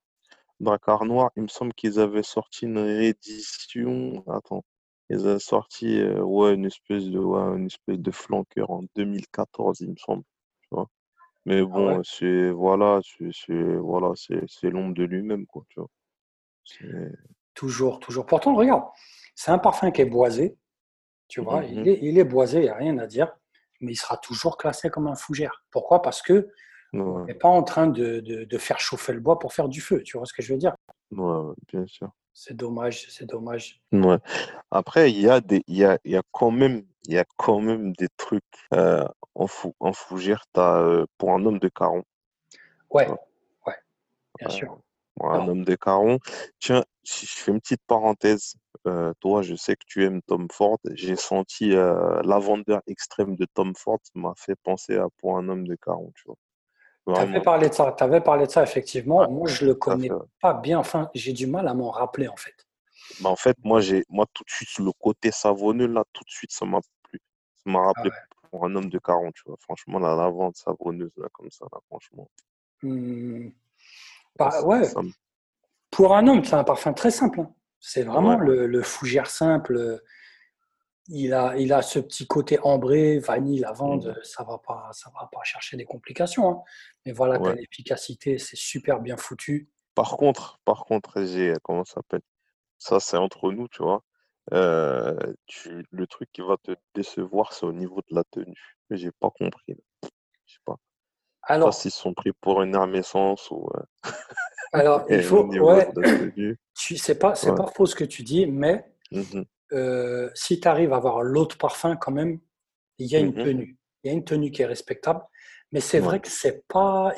Drakkar 0.61 1.03
Noir, 1.05 1.31
il 1.35 1.43
me 1.43 1.47
semble 1.49 1.73
qu'ils 1.73 1.99
avaient 1.99 2.23
sorti 2.23 2.65
une 2.65 2.77
réédition. 2.77 4.23
Attends, 4.27 4.63
ils 5.09 5.27
avaient 5.27 5.39
sorti 5.39 5.99
euh, 5.99 6.21
ouais, 6.21 6.53
une 6.55 6.65
espèce 6.65 7.05
de, 7.09 7.19
ouais, 7.19 7.57
une 7.57 7.65
espèce 7.65 7.99
de 7.99 8.11
flanqueur 8.11 8.71
en 8.71 8.83
2014, 8.95 9.81
il 9.81 9.89
me 9.91 9.97
semble. 9.97 10.23
Tu 10.61 10.69
vois. 10.71 10.87
Mais 11.45 11.63
Ah 11.71 11.79
ouais? 11.81 11.95
bon, 11.95 12.03
c'est 12.03 12.51
voilà, 12.51 13.01
c'est 13.03 13.55
voilà, 13.77 14.13
c'est 14.15 14.69
l'ombre 14.71 14.95
de 14.95 15.03
lui-même, 15.05 15.47
quoi, 15.47 15.63
tu 15.69 15.79
vois. 15.81 15.89
C'est- 16.63 17.11
Toujours, 17.55 17.99
toujours. 17.99 18.25
Pourtant, 18.25 18.55
regarde, 18.55 18.83
c'est 19.35 19.51
un 19.51 19.57
parfum 19.57 19.91
qui 19.91 19.99
est 20.01 20.05
boisé, 20.05 20.57
tu 21.29 21.41
vois. 21.41 21.65
Il 21.65 21.77
Mhm, 21.77 21.87
est, 21.87 21.99
il 22.03 22.19
est 22.19 22.23
boisé, 22.25 22.59
il 22.59 22.63
n'y 22.63 22.69
a 22.69 22.75
rien 22.75 22.97
à 22.99 23.07
dire, 23.07 23.35
mais 23.81 23.93
il 23.93 23.97
sera 23.97 24.17
toujours 24.17 24.57
classé 24.57 24.89
comme 24.89 25.07
un 25.07 25.15
fougère. 25.15 25.63
Pourquoi? 25.71 26.01
Parce 26.01 26.21
que 26.21 26.49
on 26.93 27.25
n'est 27.25 27.33
pas 27.33 27.49
en 27.49 27.63
train 27.63 27.87
de, 27.87 28.19
de- 28.19 28.43
de 28.45 28.57
faire 28.57 28.79
chauffer 28.79 29.13
le 29.13 29.19
bois 29.19 29.39
pour 29.39 29.53
faire 29.53 29.69
du 29.69 29.81
feu. 29.81 30.01
Tu 30.03 30.17
vois 30.17 30.25
ce 30.25 30.33
que 30.33 30.41
je 30.41 30.53
veux 30.53 30.59
dire? 30.59 30.75
ouais, 31.11 31.53
bien 31.67 31.85
sûr. 31.87 32.09
C'est 32.33 32.55
dommage, 32.55 33.05
c'est 33.09 33.25
dommage. 33.27 33.81
Ouais. 33.91 34.17
Après, 34.71 35.11
il 35.11 35.19
y 35.21 35.29
a 35.29 35.41
des, 35.41 35.63
y 35.67 35.83
a, 35.85 35.99
y 36.05 36.15
a 36.15 36.23
quand 36.31 36.51
même, 36.51 36.85
y 37.07 37.17
a 37.17 37.25
quand 37.37 37.59
même 37.61 37.93
des 37.93 38.09
trucs 38.17 38.43
euh, 38.73 39.05
en 39.35 39.47
fou, 39.47 39.75
en 39.79 39.93
fougère. 39.93 40.45
Euh, 40.57 41.05
pour 41.17 41.33
un 41.33 41.45
homme 41.45 41.59
de 41.59 41.69
Caron, 41.69 42.03
Ouais, 42.91 43.07
ouais, 43.67 43.75
bien 44.39 44.47
Euh, 44.47 44.51
sûr. 44.51 44.79
pour 45.15 45.31
un 45.33 45.47
homme 45.47 45.63
de 45.65 45.75
Caron. 45.75 46.19
Tiens, 46.59 46.83
si 47.03 47.25
je 47.25 47.33
fais 47.33 47.51
une 47.51 47.61
petite 47.61 47.81
parenthèse. 47.87 48.55
euh, 48.87 49.13
toi, 49.19 49.41
je 49.41 49.55
sais 49.55 49.75
que 49.75 49.83
tu 49.87 50.05
aimes 50.05 50.21
Tom 50.23 50.47
Ford. 50.51 50.79
J'ai 50.93 51.15
senti 51.17 51.73
euh, 51.75 52.21
lavandeur 52.23 52.81
extrême 52.87 53.35
de 53.35 53.45
Tom 53.53 53.73
Ford 53.75 53.99
m'a 54.15 54.33
fait 54.37 54.55
penser 54.63 54.97
à 54.97 55.07
pour 55.17 55.37
un 55.37 55.49
homme 55.49 55.67
de 55.67 55.75
Caron, 55.75 56.11
tu 56.15 56.23
vois. 56.27 56.37
Tu 57.13 57.21
avais 57.21 57.41
parlé 57.41 57.69
de 57.69 57.73
ça, 57.73 57.95
avais 57.99 58.21
parlé 58.21 58.45
de 58.47 58.51
ça, 58.51 58.63
effectivement. 58.63 59.23
Ouais, 59.23 59.27
Moi, 59.27 59.47
je 59.47 59.65
le 59.65 59.75
à 59.87 59.97
fait. 59.97 60.03
connais 60.03 60.09
pas 60.41 60.53
bien. 60.53 60.79
Enfin, 60.79 61.09
j'ai 61.13 61.33
du 61.33 61.47
mal 61.47 61.67
à 61.67 61.73
m'en 61.73 61.91
rappeler, 61.91 62.27
en 62.27 62.37
fait. 62.37 62.67
Bah, 63.19 63.29
en 63.29 63.35
fait, 63.35 63.55
moi, 63.63 63.81
j'ai, 63.81 64.03
moi, 64.09 64.25
tout 64.33 64.43
de 64.43 64.49
suite, 64.49 64.77
le 64.79 64.91
côté 64.93 65.31
savonneux, 65.31 65.87
là, 65.87 66.03
tout 66.13 66.23
de 66.23 66.29
suite, 66.29 66.51
ça 66.51 66.65
m'a 66.65 66.79
plu. 67.03 67.19
Ça 67.63 67.69
m'a 67.71 67.81
Ah 67.95 68.01
rappelé 68.01 68.11
ouais. 68.11 68.29
pour 68.49 68.65
un 68.65 68.75
homme 68.75 68.89
de 68.89 68.97
Caron, 68.99 69.31
tu 69.31 69.43
vois. 69.45 69.57
Franchement, 69.61 69.99
la 69.99 70.15
lavande 70.15 70.55
savonneuse, 70.55 71.11
là, 71.17 71.27
comme 71.33 71.51
ça, 71.51 71.65
là, 71.71 71.79
franchement. 71.87 72.29
Ouais, 72.83 73.53
bah, 74.37 74.51
ça, 74.51 74.65
ouais, 74.65 74.81
ça 74.81 75.01
me- 75.03 75.13
pour 75.91 76.15
un 76.15 76.27
homme, 76.27 76.43
c'est 76.45 76.55
un 76.55 76.63
parfum 76.63 76.93
très 76.93 77.11
simple. 77.11 77.41
hein. 77.41 77.53
C'est 77.79 78.03
vraiment 78.03 78.37
Ouais, 78.37 78.45
le, 78.45 78.67
le 78.67 78.83
fougère 78.83 79.29
simple. 79.29 80.01
Il 81.09 81.33
a, 81.33 81.57
il 81.57 81.73
a 81.73 81.81
ce 81.81 81.99
petit 81.99 82.27
côté 82.27 82.59
ambré, 82.59 83.19
vanille, 83.19 83.59
lavande, 83.59 84.13
Mhm. 84.15 84.23
ça 84.23 84.43
va 84.43 84.57
pas, 84.59 84.89
ça 84.93 85.11
va 85.19 85.27
pas 85.31 85.43
chercher 85.43 85.75
des 85.77 85.85
complications. 85.85 86.49
hein. 86.49 86.61
Mais 87.05 87.11
voilà, 87.11 87.39
Ouais. 87.39 87.55
l'efficacité, 87.55 88.37
c'est 88.37 88.55
super 88.57 88.99
bien 89.01 89.17
foutu. 89.17 89.69
Par 89.95 90.17
contre, 90.17 90.59
par 90.65 90.85
contre, 90.85 91.23
j'ai, 91.23 91.53
comment 91.63 91.83
ça 91.83 91.95
s'appelle? 91.95 92.21
Ça, 92.77 92.99
c'est 92.99 93.17
entre 93.17 93.51
nous, 93.51 93.67
tu 93.67 93.83
vois. 93.83 94.03
Euh, 94.53 95.17
tu, 95.45 95.85
le 95.91 96.07
truc 96.07 96.29
qui 96.31 96.41
va 96.41 96.55
te 96.63 96.71
décevoir, 96.95 97.53
c'est 97.53 97.65
au 97.65 97.73
niveau 97.73 98.01
de 98.09 98.15
la 98.15 98.23
tenue. 98.31 98.77
J'ai 98.89 99.11
pas 99.11 99.29
compris. 99.29 99.75
Je 100.45 100.53
sais 100.53 100.59
pas. 100.65 100.75
Sais 101.47 101.53
Alors, 101.53 101.73
s'ils 101.73 101.91
sont 101.91 102.13
pris 102.13 102.31
pour 102.33 102.61
une 102.61 102.75
hermescence 102.75 103.49
ou 103.51 103.69
euh, 103.75 104.11
alors 104.73 105.05
il 105.09 105.21
faut, 105.23 105.45
ouais, 105.47 105.89
tu, 106.75 106.97
c'est 106.97 107.17
pas, 107.19 107.35
c'est 107.35 107.49
Ouais. 107.51 107.57
pas 107.57 107.67
faux 107.67 107.85
ce 107.85 107.95
que 107.95 108.03
tu 108.05 108.23
dis, 108.23 108.45
mais 108.45 108.85
Mhm, 109.11 109.45
euh, 109.73 110.29
si 110.33 110.59
tu 110.59 110.67
arrives 110.67 110.93
à 110.93 110.97
avoir 110.97 111.21
l'autre 111.21 111.57
parfum 111.57 111.95
quand 111.95 112.11
même, 112.11 112.39
il 112.97 113.07
y 113.07 113.15
a 113.15 113.19
une 113.19 113.35
mhm, 113.35 113.43
tenue. 113.43 113.77
Il 114.03 114.07
y 114.07 114.11
a 114.11 114.13
une 114.13 114.23
tenue 114.23 114.51
qui 114.51 114.61
est 114.61 114.65
respectable, 114.65 115.21
mais 115.71 115.79
c'est 115.81 115.99
ouais, 115.99 116.05
vrai 116.05 116.19
que 116.21 116.29
c'est 116.29 116.67
pas, 116.67 117.13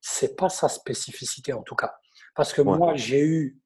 c'est 0.00 0.36
pas 0.36 0.48
sa 0.48 0.68
spécificité 0.68 1.52
en 1.52 1.62
tout 1.62 1.74
cas. 1.74 1.94
Parce 2.34 2.52
que 2.52 2.62
ouais, 2.62 2.76
moi, 2.78 2.94
j'ai 2.94 3.20
eu, 3.20 3.60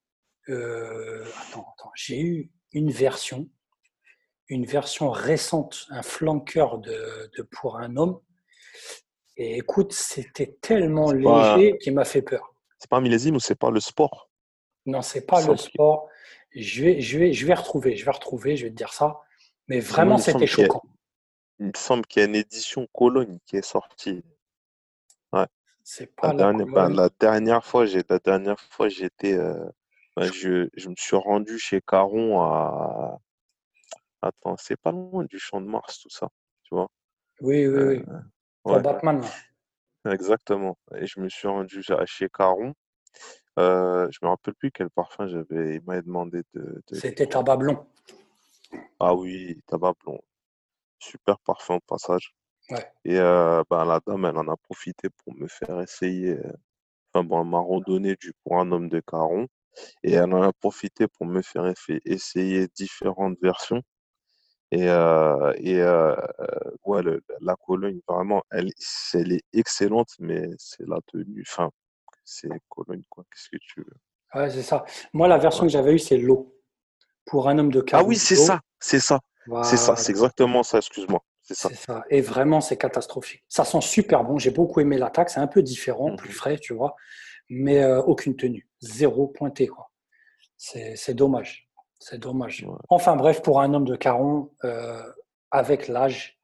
euh, 0.49 1.25
attends, 1.49 1.66
attends, 1.76 1.90
j'ai 1.95 2.21
eu 2.21 2.50
une 2.73 2.90
version, 2.90 3.49
une 4.49 4.66
version 4.66 5.11
récente, 5.11 5.87
un 5.90 6.02
flanqueur 6.02 6.78
de, 6.78 7.31
de 7.37 7.43
pour 7.43 7.78
un 7.78 7.97
homme. 7.97 8.21
Et 9.37 9.59
écoute, 9.59 9.93
c'était 9.93 10.57
tellement 10.61 11.09
C'est 11.09 11.23
pas, 11.23 11.57
léger 11.57 11.78
qu'il 11.78 11.95
m'a 11.95 12.04
fait 12.04 12.23
peur. 12.23 12.54
c'est 12.78 12.88
pas 12.88 12.99
un 12.99 13.00
millésime 13.00 13.37
ou 13.37 13.40
c'est 13.40 13.54
pas 13.57 13.71
le 13.71 13.81
sport? 13.81 14.31
Non, 14.87 15.02
c'est 15.02 15.26
pas 15.26 15.45
le 15.47 15.57
sport. 15.57 16.09
Je 16.54 16.84
vais, 16.84 17.00
je 17.00 17.18
vais, 17.18 17.32
je 17.32 17.46
vais 17.46 17.54
retrouver, 17.54 17.96
je 17.96 18.04
vais 18.04 18.11
retrouver, 18.11 18.56
je 18.56 18.64
vais 18.64 18.70
te 18.70 18.76
dire 18.76 18.92
ça. 18.92 19.20
Mais 19.68 19.80
vraiment, 19.80 20.18
c'était 20.18 20.44
a, 20.44 20.46
choquant. 20.46 20.82
il 21.58 21.66
me 21.66 21.73
semble 21.76 22.06
qu'il 22.06 22.20
y 22.23 22.25
a 22.25 22.28
une 22.28 22.34
édition 22.37 22.87
Cologne 22.94 23.38
qui 23.46 23.56
est 23.56 23.64
sortie. 23.66 24.23
Ouais. 25.32 25.46
C'est 25.82 26.06
La 26.06 26.12
pas 26.23 26.28
la 26.28 26.34
dernière, 26.34 26.66
ben, 26.66 26.88
la 26.90 27.08
dernière 27.18 27.64
fois, 27.64 27.87
j'ai, 27.87 28.02
la 28.08 28.18
dernière 28.18 28.61
fois, 28.61 28.88
j'étais, 28.88 29.34
euh, 29.34 29.64
ben, 30.16 30.30
je, 30.32 30.68
je 30.75 30.88
me 30.88 30.94
suis 30.96 31.16
rendu 31.16 31.58
chez 31.58 31.80
Caron 31.80 32.40
à, 32.42 33.18
attends, 34.23 34.56
c'est 34.56 34.76
pas 34.80 34.92
loin 34.92 35.25
du 35.25 35.38
Champ 35.38 35.61
de 35.61 35.66
Mars, 35.66 35.99
tout 36.00 36.11
ça, 36.11 36.28
tu 36.62 36.75
vois. 36.75 36.88
Oui, 37.40 37.66
oui, 37.66 37.75
Euh, 37.75 37.88
oui. 37.99 38.04
Pour 38.62 38.73
ouais, 38.73 38.80
Batman. 38.80 39.23
exactement. 40.08 40.78
Et 40.96 41.06
je 41.06 41.20
me 41.20 41.28
suis 41.28 41.49
rendu 41.49 41.82
chez 42.06 42.28
Caron. 42.28 42.75
Euh, 43.58 44.08
je 44.11 44.18
me 44.23 44.28
rappelle 44.28 44.54
plus 44.54 44.70
quel 44.73 44.90
parfum 44.90 45.28
j'avais, 45.28 45.76
il 45.76 45.82
m'avait 45.84 46.02
demandé 46.02 46.42
de, 46.54 46.82
de 46.88 46.94
C'était 46.96 47.26
tabac 47.26 47.56
blond. 47.56 47.87
Ah 49.00 49.14
oui, 49.14 49.61
tabac 49.66 49.92
blond. 50.04 50.20
Super 50.99 51.38
parfum 51.40 51.76
au 51.76 51.80
passage. 51.80 52.34
Ouais. 52.70 52.87
Et 53.04 53.18
euh, 53.18 53.62
ben, 53.70 53.84
la 53.84 54.00
dame, 54.06 54.25
elle 54.25 54.38
en 54.38 54.49
a 54.49 54.56
profité 54.56 55.08
pour 55.11 55.34
me 55.34 55.46
faire 55.49 55.80
essayer. 55.80 56.30
euh, 56.30 56.52
Enfin 57.12 57.25
bon, 57.25 57.42
elle 57.42 57.49
m'a 57.50 57.61
redonné 57.61 58.16
du 58.16 58.32
pour 58.44 58.58
un 58.61 58.73
homme 58.73 58.88
de 58.88 59.00
Caron. 59.00 59.46
Et 60.04 60.12
elle 60.14 60.34
en 60.34 60.42
a 60.42 60.52
profité 60.52 61.08
pour 61.08 61.26
me 61.26 61.42
faire 61.42 61.73
essayer 62.06 62.68
différentes 62.76 63.38
versions. 63.42 63.82
Et, 64.73 64.88
euh, 64.88 65.52
et 65.58 65.80
euh, 65.80 66.16
ouais, 66.84 67.02
le- 67.02 67.23
la 67.40 67.56
Cologne, 67.56 68.00
vraiment, 68.08 68.42
elle, 68.50 68.70
elle 69.14 69.32
est 69.32 69.44
excellente, 69.52 70.11
mais 70.18 70.49
c'est 70.58 70.87
la 70.88 70.99
tenue. 71.06 71.44
Enfin, 71.46 71.70
c'est 72.25 72.49
Cologne, 72.69 73.02
quoi. 73.09 73.25
Qu'est-ce 73.31 73.49
que 73.50 73.57
tu 73.61 73.81
veux? 73.81 73.97
Ouais, 74.40 74.50
c'est 74.50 74.62
ça. 74.62 74.85
Moi, 75.12 75.28
la 75.28 75.38
version 75.38 75.62
Ouais. 75.62 75.69
que 75.69 75.73
j'avais 75.73 75.93
eue, 75.95 75.99
c'est 75.99 76.16
l'eau. 76.16 76.57
Pour 77.26 77.49
un 77.49 77.59
homme 77.59 77.71
de 77.73 77.85
Ah 77.93 78.02
oui, 78.04 78.16
c'est 78.16 78.37
ça, 78.37 78.61
c'est 78.78 79.00
ça, 79.00 79.21
c'est 79.62 79.76
ça, 79.78 79.97
c'est 79.97 80.11
exactement 80.11 80.62
ça, 80.62 80.78
excuse-moi. 80.78 81.23
C'est 81.43 81.54
ça. 81.54 82.02
Et 82.11 82.21
vraiment, 82.23 82.61
c'est 82.61 82.76
catastrophique. 82.78 83.45
Ça 83.49 83.64
sent 83.64 83.81
super 83.83 84.25
bon. 84.25 84.38
J'ai 84.38 84.50
beaucoup 84.50 84.81
aimé 84.81 84.97
l'attaque. 84.99 85.28
C'est 85.31 85.40
un 85.40 85.47
peu 85.47 85.62
différent, 85.62 86.16
plus 86.16 86.31
Mhm. 86.31 86.35
frais, 86.35 86.59
tu 86.59 86.73
vois. 86.75 86.97
Mais 87.50 87.83
euh, 87.83 88.00
aucune 88.02 88.35
tenue. 88.37 88.66
Zéro 88.81 89.26
pointé, 89.28 89.66
quoi. 89.66 89.90
C'est 90.57 90.97
c'est 90.97 91.12
dommage. 91.14 91.69
C'est 91.99 92.19
dommage. 92.19 92.64
Ouais. 92.66 92.76
Enfin 92.88 93.16
bref, 93.16 93.43
pour 93.43 93.61
un 93.61 93.73
homme 93.75 93.85
de 93.85 93.97
Caron, 93.97 94.52
euh, 94.64 95.02
avec 95.50 95.88
l'âge 95.88 96.38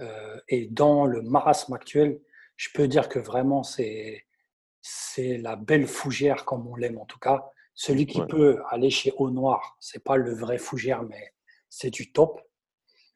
euh, 0.00 0.40
et 0.48 0.66
dans 0.68 1.06
le 1.06 1.22
marasme 1.22 1.72
actuel, 1.74 2.20
je 2.56 2.68
peux 2.74 2.86
dire 2.88 3.08
que 3.08 3.18
vraiment, 3.18 3.62
c'est 3.64 4.25
c'est 4.88 5.38
la 5.38 5.56
belle 5.56 5.86
fougère 5.88 6.44
comme 6.44 6.66
on 6.68 6.76
l'aime 6.76 6.98
en 6.98 7.06
tout 7.06 7.18
cas. 7.18 7.50
Celui 7.74 8.06
qui 8.06 8.20
Ouais. 8.20 8.26
peut 8.28 8.62
aller 8.70 8.88
chez 8.88 9.12
Eau 9.16 9.30
Noire, 9.30 9.76
c'est 9.80 10.02
pas 10.02 10.16
le 10.16 10.32
vrai 10.32 10.58
fougère, 10.58 11.02
mais 11.02 11.34
c'est 11.68 11.90
du 11.90 12.12
top. 12.12 12.40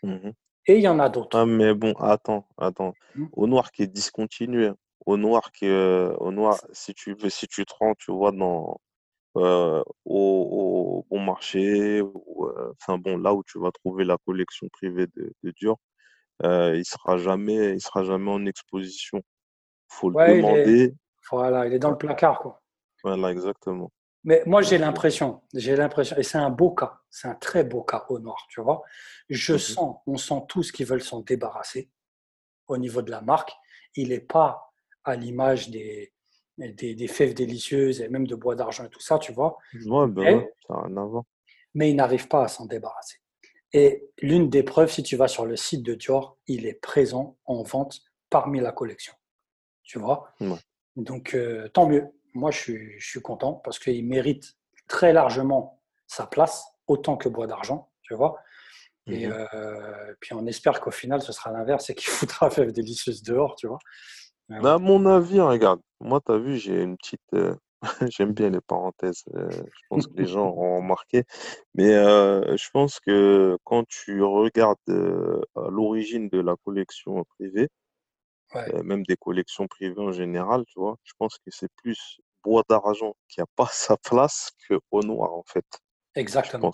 Mhm. 0.03 0.33
Et 0.67 0.77
il 0.77 0.83
y 0.83 0.89
en 0.89 0.99
a 0.99 1.09
d'autres. 1.09 1.39
Ah, 1.39 1.47
mais 1.47 1.73
bon, 1.75 1.93
attends, 1.95 2.47
attends. 2.59 2.95
Hmm. 3.15 3.27
Au 3.33 3.47
noir 3.47 3.71
qui 3.71 3.83
est 3.83 3.87
discontinué. 3.87 4.71
Au 5.07 5.17
noir 5.17 5.53
qui 5.53 5.67
est, 5.67 6.09
au 6.19 6.33
noir, 6.33 6.59
si 6.73 6.93
tu 6.93 7.15
veux, 7.15 7.31
si 7.31 7.47
tu 7.47 7.65
te 7.65 7.73
rends, 7.79 7.95
tu 7.95 8.11
vois, 8.13 8.33
dans, 8.33 8.81
euh, 9.37 9.83
au, 10.05 11.05
au 11.07 11.07
bon 11.11 11.21
marché, 11.23 12.03
ou, 12.03 12.47
euh, 12.49 12.73
enfin 12.81 12.99
bon, 12.99 13.17
là 13.17 13.33
où 13.33 13.43
tu 13.45 13.59
vas 13.61 13.71
trouver 13.73 14.05
la 14.05 14.17
collection 14.27 14.69
privée 14.73 15.07
de, 15.17 15.33
de 15.43 15.51
Dior, 15.53 15.79
euh, 16.45 16.77
il 16.77 16.85
sera 16.85 17.17
jamais, 17.19 17.75
il 17.75 17.81
sera 17.81 18.05
jamais 18.05 18.31
en 18.31 18.45
exposition. 18.47 19.23
Faut 19.89 20.11
le 20.11 20.17
Ouais, 20.17 20.37
demander. 20.37 20.95
Voilà, 21.31 21.67
il 21.67 21.73
est 21.73 21.79
dans 21.79 21.91
le 21.91 21.99
placard, 21.99 22.41
quoi. 22.41 22.63
voilà, 23.03 23.31
exactement. 23.31 23.91
Mais 24.25 24.43
moi, 24.47 24.63
j'ai 24.63 24.77
euh, 24.77 24.81
l'impression, 24.81 25.43
j'ai 25.55 25.77
l'impression, 25.77 26.17
et 26.17 26.23
c'est 26.23 26.39
un 26.39 26.51
beau 26.51 26.73
cas, 26.73 27.01
c'est 27.11 27.29
un 27.29 27.35
très 27.35 27.65
beau 27.65 27.83
cas 27.83 28.05
au 28.09 28.19
noir, 28.19 28.47
tu 28.49 28.61
vois. 28.61 28.83
Je 29.29 29.55
mhm. 29.55 29.59
sens, 29.59 29.97
on 30.07 30.17
sent 30.17 30.43
tous 30.49 30.73
qui 30.73 30.85
veulent 30.85 31.03
s'en 31.03 31.21
débarrasser 31.21 31.91
au 32.69 32.77
niveau 32.77 33.03
de 33.03 33.11
la 33.11 33.21
marque. 33.21 33.53
Il 33.97 34.11
n'est 34.11 34.21
pas 34.21 34.73
à 35.05 35.17
l'image 35.17 35.71
des, 35.71 36.13
des, 36.59 36.95
des 36.95 37.09
fèves 37.09 37.35
délicieuses 37.35 38.01
et 38.01 38.09
même 38.09 38.27
de 38.27 38.35
bois 38.35 38.55
d'argent 38.55 38.85
et 38.85 38.91
tout 38.91 39.01
ça, 39.01 39.19
tu 39.19 39.33
vois. 39.33 39.57
Ouais, 39.87 40.07
ben 40.07 40.23
Mais, 40.23 40.35
ouais, 40.35 40.55
ça 40.67 40.81
rien 40.83 40.97
à 40.97 41.05
voir. 41.05 41.25
mais 41.75 41.91
il 41.91 41.97
n'arrive 41.97 42.29
pas 42.29 42.45
à 42.45 42.49
s'en 42.49 42.67
débarrasser. 42.67 43.17
Et 43.73 44.11
l'une 44.21 44.51
des 44.51 44.63
preuves, 44.63 44.91
si 44.91 45.03
tu 45.03 45.17
vas 45.17 45.29
sur 45.29 45.47
le 45.47 45.57
site 45.57 45.83
de 45.83 45.95
Dior, 45.95 46.37
il 46.47 46.67
est 46.67 46.75
présent 46.75 47.39
en 47.47 47.63
vente 47.63 48.01
parmi 48.29 48.61
la 48.61 48.73
collection, 48.73 49.15
tu 49.83 49.99
vois. 49.99 50.33
Ouais. 50.41 50.59
Donc, 51.05 51.35
euh, 51.35 51.69
tant 51.69 51.87
mieux. 51.87 52.07
Moi, 52.35 52.51
je 52.51 52.59
suis, 52.59 53.01
je 53.01 53.09
suis 53.09 53.21
content 53.21 53.55
parce 53.55 53.79
qu'il 53.79 54.07
mérite 54.07 54.57
très 54.89 55.13
largement 55.13 55.81
sa 56.07 56.27
place, 56.27 56.65
autant 56.87 57.17
que 57.17 57.29
Bois 57.29 57.47
d'Argent, 57.47 57.91
tu 58.03 58.15
vois. 58.15 58.37
Et 59.09 59.27
Mhm. 59.27 59.33
euh, 59.55 60.15
puis, 60.21 60.35
on 60.35 60.47
espère 60.47 60.81
qu'au 60.81 60.91
final, 60.91 61.23
ce 61.23 61.33
sera 61.33 61.53
l'inverse 61.53 61.91
et 61.91 61.95
qu'il 61.95 62.11
foutra 62.45 62.51
Fève 62.51 62.73
délicieuse 62.73 63.23
dehors, 63.23 63.57
tu 63.57 63.67
vois. 63.67 63.79
Mais 64.49 64.69
à 64.69 64.79
mon 64.79 65.07
avis, 65.07 65.41
regarde, 65.41 65.81
moi, 66.01 66.21
tu 66.25 66.33
as 66.33 66.39
vu, 66.39 66.57
j'ai 66.59 66.83
une 66.83 66.97
petite. 66.97 67.21
euh, 67.35 67.55
J'aime 68.11 68.33
bien 68.35 68.51
les 68.51 68.61
parenthèses, 68.61 69.25
je 69.35 69.83
pense 69.89 70.07
que 70.07 70.13
les 70.19 70.27
gens 70.27 70.49
auront 70.51 70.77
remarqué. 70.79 71.25
Mais 71.75 71.93
je 71.95 72.71
pense 72.73 73.01
que 73.01 73.57
quand 73.65 73.85
tu 73.89 74.23
regardes 74.23 74.79
à 75.57 75.69
l'origine 75.71 76.29
de 76.29 76.41
la 76.41 76.57
collection 76.65 77.25
privée, 77.39 77.69
Ouais, 78.55 78.75
euh, 78.75 78.83
même 78.83 79.05
des 79.05 79.17
collections 79.17 79.67
privées 79.69 79.99
en 80.01 80.13
général, 80.13 80.65
tu 80.67 80.79
vois, 80.81 80.97
je 81.05 81.13
pense 81.19 81.37
que 81.39 81.51
c'est 81.51 81.71
plus 81.77 82.21
Bois 82.43 82.65
d'Argent 82.69 83.15
qui 83.29 83.41
a 83.41 83.47
pas 83.57 83.69
sa 83.73 83.97
place 83.97 84.51
que 84.69 84.75
Au 84.91 85.03
Noir, 85.03 85.33
en 85.33 85.45
fait, 85.47 85.65
exactement. 86.15 86.73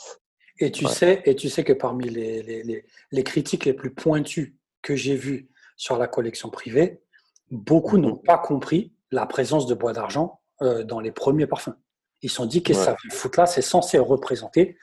Et 0.58 0.72
tu 0.72 0.86
Ouais. 0.86 0.90
sais, 0.90 1.22
et 1.26 1.36
tu 1.36 1.50
sais 1.50 1.64
que 1.64 1.74
parmi 1.74 2.08
les, 2.08 2.42
les, 2.42 2.62
les, 2.62 2.86
les 3.10 3.24
critiques 3.24 3.66
les 3.66 3.74
plus 3.74 3.92
pointues 3.92 4.56
que 4.80 4.96
j'ai 4.96 5.14
vues 5.16 5.50
sur 5.76 5.98
la 5.98 6.08
collection 6.08 6.48
privée, 6.48 7.02
beaucoup 7.50 7.98
Mhm. 7.98 8.02
n'ont 8.04 8.16
pas 8.16 8.38
compris 8.38 8.94
la 9.10 9.26
présence 9.26 9.66
de 9.66 9.74
bois 9.74 9.92
d'argent 9.92 10.40
euh, 10.62 10.82
dans 10.82 11.00
les 11.00 11.12
premiers 11.12 11.46
parfums. 11.46 11.76
Ils 12.22 12.30
se 12.30 12.36
sont 12.36 12.46
dit 12.46 12.62
que 12.62 12.72
Ouais. 12.72 12.78
ça 12.84 12.96
foutre 13.12 13.38
là, 13.40 13.46
c'est 13.46 13.60
censé 13.62 13.98
représenter. 13.98 14.78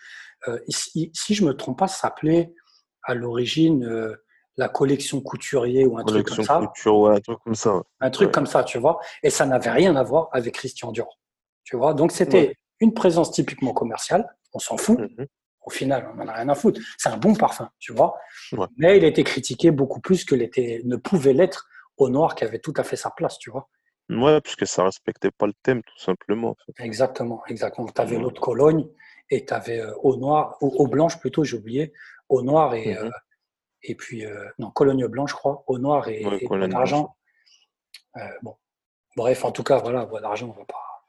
euh, 0.47 0.59
si, 0.67 1.09
si 1.15 1.33
je 1.33 1.43
me 1.45 1.53
trompe 1.53 1.79
pas, 1.79 1.87
ça 1.87 2.01
s'appelait 2.01 2.53
à 3.03 3.15
l'origine 3.15 3.83
euh, 3.85 4.15
la 4.57 4.69
collection 4.69 5.19
couturier 5.21 5.85
ou 5.85 5.97
un 5.97 6.03
truc 6.03 6.27
comme 6.27 6.43
ça, 6.43 6.59
couture, 6.59 6.97
ouais, 6.99 7.15
un 7.15 7.19
truc 7.19 7.39
comme 7.43 7.55
ça. 7.55 7.75
ouais. 7.77 7.81
un 8.01 8.09
truc 8.11 8.27
Ouais. 8.27 8.31
comme 8.33 8.45
ça, 8.45 8.63
tu 8.63 8.77
vois. 8.77 8.99
Et 9.23 9.29
ça 9.29 9.45
n'avait 9.45 9.71
rien 9.71 9.95
à 9.95 10.03
voir 10.03 10.29
avec 10.31 10.53
Christian 10.53 10.91
Dior, 10.91 11.17
tu 11.63 11.75
vois. 11.75 11.93
Donc 11.93 12.11
c'était 12.11 12.55
une 12.79 12.93
présence 12.93 13.31
typiquement 13.31 13.73
commerciale, 13.73 14.27
on 14.53 14.59
s'en 14.59 14.77
fout. 14.77 14.99
Mhm. 14.99 15.25
Au 15.65 15.69
final, 15.69 16.09
on 16.11 16.15
n'en 16.17 16.27
a 16.27 16.33
rien 16.33 16.49
à 16.49 16.55
foutre. 16.55 16.81
C'est 16.97 17.07
un 17.09 17.15
bon 17.17 17.33
parfum, 17.35 17.69
tu 17.79 17.93
vois. 17.93 18.15
Mais 18.77 18.97
il 18.97 19.05
a 19.05 19.07
été 19.07 19.23
critiqué 19.23 19.71
beaucoup 19.71 20.01
plus 20.01 20.25
que 20.25 20.35
l'était, 20.35 20.81
ne 20.83 20.97
pouvait 20.97 21.31
l'être 21.33 21.67
au 21.97 22.09
noir 22.09 22.35
qui 22.35 22.43
avait 22.43 22.59
tout 22.59 22.73
à 22.75 22.83
fait 22.83 22.97
sa 22.97 23.09
place, 23.11 23.37
tu 23.37 23.49
vois. 23.49 23.69
Ouais, 24.09 24.41
puisque 24.41 24.67
ça 24.67 24.83
respectait 24.83 25.31
pas 25.31 25.47
le 25.47 25.53
thème, 25.63 25.81
tout 25.81 25.97
simplement, 25.97 26.49
en 26.49 26.55
fait. 26.65 26.83
Exactement, 26.83 27.41
exactement. 27.47 27.87
Tu 27.87 28.01
avais 28.01 28.17
Ouais. 28.17 28.21
l'autre 28.23 28.41
Cologne 28.41 28.85
et 29.29 29.45
tu 29.45 29.53
avais 29.53 29.79
euh, 29.79 29.93
au 30.03 30.17
noir, 30.17 30.57
au, 30.59 30.67
au 30.67 30.87
blanche 30.87 31.17
plutôt, 31.21 31.45
j'ai 31.45 31.55
oublié, 31.55 31.93
au 32.27 32.41
noir 32.41 32.75
et, 32.75 32.97
euh, 32.97 33.05
Mhm. 33.05 33.11
Et 33.83 33.95
puis, 33.95 34.25
euh, 34.25 34.45
non, 34.59 34.71
Cologne 34.71 35.07
blanche, 35.07 35.31
je 35.31 35.35
crois, 35.35 35.63
au 35.67 35.77
noir 35.77 36.07
et, 36.07 36.25
Ouais, 36.25 36.37
et 36.41 36.47
bois 36.47 36.67
d'argent. 36.67 37.15
Euh, 38.17 38.21
bon, 38.41 38.55
bref, 39.15 39.43
en 39.43 39.51
tout 39.51 39.63
cas, 39.63 39.79
voilà, 39.79 40.05
bois 40.05 40.21
d'argent, 40.21 40.47
on 40.47 40.59
va 40.59 40.65
pas, 40.65 41.03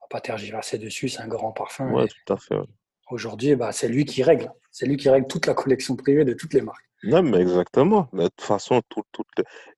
on 0.00 0.04
va 0.04 0.08
pas 0.08 0.20
tergiverser 0.20 0.78
dessus, 0.78 1.08
c'est 1.08 1.22
un 1.22 1.28
grand 1.28 1.52
parfum. 1.52 1.90
Ouais, 1.90 2.06
tout 2.06 2.32
à 2.32 2.36
fait. 2.36 2.56
ouais. 2.56 2.66
Aujourd'hui, 3.10 3.54
bah, 3.54 3.72
c'est 3.72 3.88
lui 3.88 4.04
qui 4.04 4.22
règle. 4.22 4.50
C'est 4.70 4.86
lui 4.86 4.96
qui 4.96 5.10
règle 5.10 5.26
toute 5.26 5.46
la 5.46 5.54
collection 5.54 5.96
privée 5.96 6.24
de 6.24 6.32
toutes 6.32 6.54
les 6.54 6.62
marques. 6.62 6.84
Non, 7.02 7.22
mais 7.22 7.38
exactement. 7.38 8.08
De 8.12 8.28
toute 8.28 8.40
façon, 8.40 8.80
tout, 8.88 9.02
tout 9.12 9.24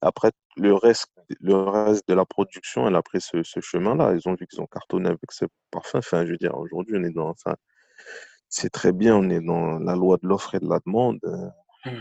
après, 0.00 0.31
le 0.57 0.75
reste, 0.75 1.09
le 1.40 1.55
reste 1.55 2.09
de 2.09 2.14
la 2.14 2.25
production, 2.25 2.87
elle 2.87 2.95
a 2.95 3.02
pris 3.02 3.21
ce, 3.21 3.43
ce 3.43 3.61
chemin-là. 3.61 4.14
Ils 4.14 4.28
ont 4.28 4.35
vu 4.35 4.47
qu'ils 4.47 4.61
ont 4.61 4.66
cartonné 4.66 5.09
avec 5.09 5.33
ce 5.33 5.45
parfum. 5.73 5.99
Enfin, 5.99 6.25
je 6.25 6.33
veux 6.33 6.37
dire, 6.37 6.57
aujourd'hui, 6.57 6.97
on 6.97 7.02
est 7.02 7.11
dans. 7.11 7.28
Enfin, 7.31 7.57
c'est 8.49 8.71
très 8.71 8.93
bien, 8.93 9.16
on 9.16 9.28
est 9.28 9.40
dans 9.40 9.81
la 9.81 9.97
loi 9.97 10.19
de 10.23 10.28
l'offre 10.28 10.55
et 10.55 10.61
de 10.61 10.69
la 10.69 10.78
demande. 10.87 11.19
Mm. 11.85 11.99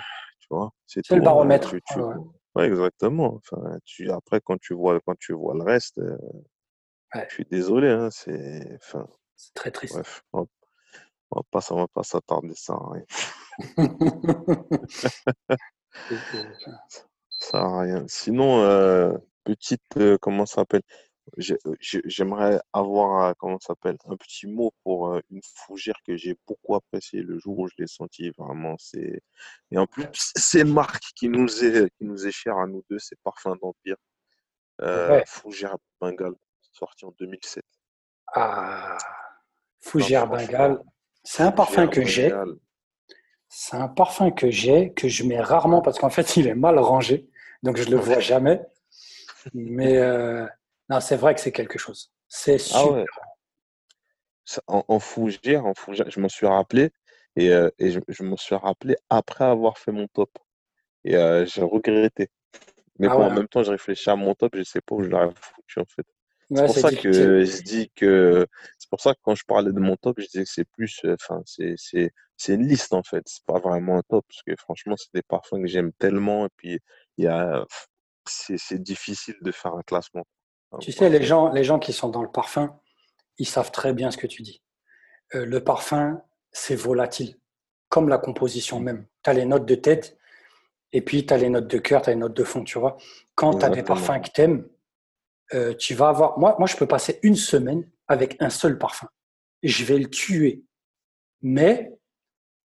Tu 0.47 0.53
vois, 0.53 0.71
c'est 0.85 1.09
le 1.11 1.17
hein. 1.17 1.23
baromètre. 1.23 1.69
Tu, 1.69 1.81
tu- 1.81 1.99
Ouais. 1.99 2.15
ouais, 2.55 2.67
exactement. 2.67 3.35
Enfin, 3.35 3.79
tu, 3.83 4.11
après, 4.11 4.39
quand 4.41 4.59
tu 4.61 4.75
vois, 4.75 4.99
quand 5.05 5.17
tu 5.17 5.33
vois 5.33 5.55
le 5.55 5.63
reste, 5.63 5.97
euh, 5.97 6.17
Ouais. 7.15 7.25
je 7.29 7.33
suis 7.33 7.45
désolé. 7.45 7.89
Hein, 7.89 8.09
c'est, 8.11 8.75
enfin, 8.75 9.07
C'est 9.35 9.53
très 9.55 9.71
triste. 9.71 9.93
bref, 9.95 10.23
on 10.33 10.45
on 11.31 11.37
va 11.39 11.43
pas, 11.49 11.59
on 11.71 11.77
va 11.77 11.87
pas 11.87 12.03
s'attarder 12.03 12.53
ça. 12.55 12.77
c'est- 14.89 16.15
Ça 17.39 17.79
rien. 17.79 18.05
Sinon, 18.07 18.61
euh, 18.61 19.17
petite, 19.43 19.81
euh, 19.97 20.17
comment 20.21 20.45
ça 20.45 20.55
s'appelle? 20.61 20.83
Euh, 21.37 21.41
j'ai- 21.79 22.01
J'aimerais 22.05 22.59
avoir, 22.71 23.35
comment 23.37 23.59
ça 23.59 23.67
s'appelle, 23.69 23.97
un 24.07 24.15
petit 24.15 24.47
mot 24.47 24.71
pour 24.83 25.09
euh, 25.13 25.21
une 25.31 25.41
fougère 25.55 25.95
que 26.05 26.15
j'ai 26.17 26.37
beaucoup 26.47 26.75
appréciée 26.75 27.21
le 27.23 27.39
jour 27.39 27.57
où 27.59 27.67
je 27.67 27.73
l'ai 27.79 27.87
sentie. 27.87 28.31
Vraiment, 28.37 28.75
c'est 28.77 29.21
et 29.71 29.77
en 29.77 29.87
plus 29.87 30.05
c'est 30.35 30.61
une 30.61 30.73
marque 30.73 31.03
qui 31.15 31.27
nous 31.29 31.63
est 31.63 31.89
qui 31.97 32.05
nous 32.05 32.27
est 32.27 32.31
chère 32.31 32.57
à 32.57 32.67
nous 32.67 32.83
deux, 32.89 32.99
c'est 32.99 33.19
Parfum 33.23 33.55
d'Empire, 33.61 33.95
euh, 34.81 35.09
Ouais. 35.11 35.23
fougère 35.27 35.77
Bengale, 35.99 36.35
sorti 36.71 37.05
en 37.05 37.13
2007. 37.19 37.63
Ah, 38.33 38.97
Fougère 39.81 40.27
Bengale. 40.27 40.81
C'est 41.23 41.43
un 41.43 41.51
parfum 41.51 41.87
que 41.87 42.03
j'ai. 42.03 42.31
C'est 43.47 43.77
un 43.77 43.87
parfum 43.87 44.31
que 44.31 44.49
j'ai, 44.51 44.91
que 44.93 45.07
je 45.07 45.23
mets 45.23 45.39
rarement 45.39 45.81
parce 45.81 45.97
qu'en 45.99 46.09
fait, 46.09 46.35
il 46.37 46.47
est 46.47 46.55
mal 46.55 46.77
rangé. 46.79 47.29
Donc, 47.63 47.77
je 47.77 47.89
le 47.89 47.97
vois 47.97 48.19
jamais. 48.19 48.61
Mais 49.53 49.97
euh, 49.97 50.45
non, 50.89 50.99
c'est 50.99 51.15
vrai 51.15 51.35
que 51.35 51.41
c'est 51.41 51.51
quelque 51.51 51.79
chose. 51.79 52.11
C'est 52.27 52.53
Ah 52.73 52.81
super. 52.81 52.93
ouais. 52.93 53.05
En, 54.67 54.83
en 54.87 54.99
fougère, 54.99 55.65
en 55.65 55.73
fougère, 55.73 56.09
je 56.09 56.19
m'en 56.19 56.29
suis 56.29 56.45
rappelé 56.45 56.91
et, 57.35 57.49
euh, 57.51 57.69
et 57.79 57.91
je, 57.91 57.99
je 58.07 58.23
m'en 58.23 58.37
suis 58.37 58.55
rappelé 58.55 58.95
après 59.09 59.43
avoir 59.45 59.77
fait 59.77 59.91
mon 59.91 60.07
top. 60.07 60.29
Et 61.05 61.15
euh, 61.15 61.45
j'ai 61.45 61.61
regretté. 61.63 62.29
Mais 62.99 63.07
Ah 63.07 63.15
bon, 63.17 63.21
ouais, 63.21 63.25
en 63.27 63.31
même 63.35 63.47
temps, 63.47 63.63
je 63.63 63.71
réfléchis 63.71 64.09
à 64.09 64.15
mon 64.15 64.35
top, 64.35 64.55
je 64.55 64.63
sais 64.63 64.81
pas 64.81 64.95
où 64.95 65.03
je 65.03 65.09
l'aurais 65.09 65.31
foutu 65.35 65.79
en 65.79 65.85
fait. 65.85 66.05
C'est 66.53 66.65
pour 66.65 66.75
ça 66.77 66.89
difficile. 66.91 67.25
que 67.25 67.45
je 67.45 67.61
dis 67.63 67.91
que 67.95 68.47
c'est 68.79 68.89
pour 68.89 69.01
ça 69.01 69.13
que 69.15 69.19
quand 69.23 69.35
je 69.35 69.45
parlais 69.45 69.73
de 69.73 69.79
mon 69.79 69.95
top, 69.97 70.19
je 70.19 70.27
disais 70.27 70.43
que 70.43 70.49
c'est 70.49 70.65
plus, 70.65 71.01
euh, 71.05 71.15
enfin, 71.19 71.41
c'est 71.45 71.73
c'est 71.77 72.11
c'est 72.37 72.53
une 72.55 72.67
liste 72.67 72.93
en 72.93 73.03
fait. 73.03 73.23
C'est 73.27 73.43
pas 73.45 73.59
vraiment 73.59 73.97
un 73.97 74.03
top 74.09 74.25
parce 74.29 74.43
que 74.43 74.53
franchement, 74.59 74.95
c'est 74.97 75.13
des 75.13 75.23
parfums 75.23 75.61
que 75.61 75.67
j'aime 75.67 75.91
tellement 75.93 76.45
et 76.45 76.49
puis 76.57 76.79
il 77.17 77.25
y 77.25 77.27
a, 77.27 77.65
c'est 78.27 78.81
difficile 78.81 79.35
de 79.41 79.51
faire 79.51 79.73
un 79.75 79.83
classement. 79.83 80.25
Tu 80.79 80.91
sais, 80.91 81.09
les 81.09 81.23
gens, 81.23 81.51
les 81.51 81.63
gens 81.63 81.79
qui 81.79 81.93
sont 81.93 82.09
dans 82.09 82.21
le 82.21 82.31
parfum, 82.31 82.77
ils 83.37 83.47
savent 83.47 83.71
très 83.71 83.93
bien 83.93 84.11
ce 84.11 84.17
que 84.17 84.27
tu 84.27 84.41
dis. 84.41 84.61
Euh, 85.33 85.45
le 85.45 85.63
parfum, 85.63 86.21
c'est 86.51 86.75
volatile, 86.75 87.37
comme 87.89 88.09
la 88.09 88.17
composition 88.17 88.79
même. 88.79 89.05
Tu 89.23 89.29
as 89.29 89.33
les 89.33 89.45
notes 89.45 89.65
de 89.65 89.75
tête 89.75 90.17
et 90.91 91.01
puis 91.01 91.25
tu 91.25 91.33
as 91.33 91.37
les 91.37 91.49
notes 91.49 91.67
de 91.67 91.77
cœur, 91.77 92.01
tu 92.01 92.09
as 92.09 92.13
les 92.13 92.19
notes 92.19 92.35
de 92.35 92.43
fond, 92.43 92.63
tu 92.63 92.79
vois. 92.79 92.97
Quand 93.35 93.59
tu 93.59 93.65
as 93.65 93.69
des 93.69 93.83
parfums 93.83 94.21
que 94.21 94.29
tu 94.29 94.41
aimes, 94.41 94.67
tu 95.77 95.93
vas 95.93 96.09
avoir. 96.09 96.39
Moi, 96.39 96.55
moi, 96.57 96.67
je 96.67 96.77
peux 96.77 96.87
passer 96.87 97.19
une 97.23 97.35
semaine 97.35 97.89
avec 98.07 98.37
un 98.39 98.49
seul 98.49 98.77
parfum. 98.77 99.07
Je 99.63 99.83
vais 99.83 99.97
le 99.97 100.09
tuer. 100.09 100.63
Mais 101.41 101.91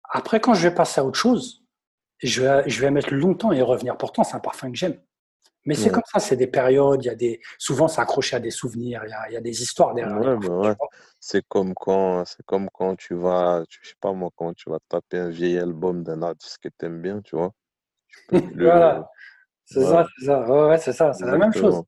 après, 0.10 0.40
quand 0.40 0.54
je 0.54 0.68
vais 0.68 0.76
passer 0.76 1.00
à 1.00 1.06
autre 1.06 1.20
chose, 1.20 1.64
je 2.20 2.42
vais, 2.42 2.70
je 2.70 2.82
vais 2.82 2.92
mettre 2.92 3.14
longtemps 3.14 3.52
et 3.52 3.62
revenir. 3.62 3.98
Pourtant, 3.98 4.24
c'est 4.24 4.36
un 4.36 4.40
parfum 4.40 4.72
que 4.72 4.78
j'aime. 4.78 5.00
Mais 5.68 5.76
c'est 5.76 5.88
Ouais. 5.88 5.92
comme 5.92 6.04
ça, 6.12 6.20
c'est 6.20 6.38
des 6.38 6.48
périodes, 6.48 7.04
il 7.04 7.08
y 7.08 7.10
a 7.10 7.16
des, 7.16 7.42
souvent 7.60 7.88
c'est 7.90 8.02
accroché 8.02 8.38
à 8.38 8.40
des 8.40 8.52
souvenirs, 8.52 9.04
il 9.06 9.10
y 9.10 9.14
a, 9.14 9.30
il 9.30 9.34
y 9.34 9.38
a 9.38 9.42
des 9.42 9.62
histoires 9.62 9.94
derrière 9.94 10.18
Ouais, 10.20 10.36
tu 10.40 10.50
ouais. 10.50 10.74
C'est 11.20 11.46
comme 11.48 11.74
quand, 11.76 12.24
c'est 12.26 12.44
comme 12.46 12.70
quand 12.74 12.96
tu 12.96 13.16
vas, 13.16 13.64
tu, 13.70 13.80
je 13.84 13.90
sais 13.90 13.96
pas 14.00 14.14
moi, 14.14 14.30
quand 14.36 14.54
tu 14.54 14.70
vas 14.70 14.80
taper 14.88 15.18
un 15.18 15.30
vieil 15.30 15.58
album 15.60 16.04
d'un 16.04 16.22
artiste 16.24 16.60
que 16.60 16.70
t'aimes 16.70 17.02
bien, 17.02 17.22
tu 17.22 17.36
vois. 17.36 17.52
Tu 18.30 18.36
le, 18.56 18.66
Voilà, 18.66 19.10
c'est 19.66 19.84
ça, 19.84 20.06
c'est 20.18 20.26
ça. 20.26 20.40
Ouais, 20.68 20.78
c'est 20.78 20.94
ça, 20.94 21.14
c'est 21.14 21.26
la 21.26 21.38
même 21.38 21.54
chose. 21.54 21.84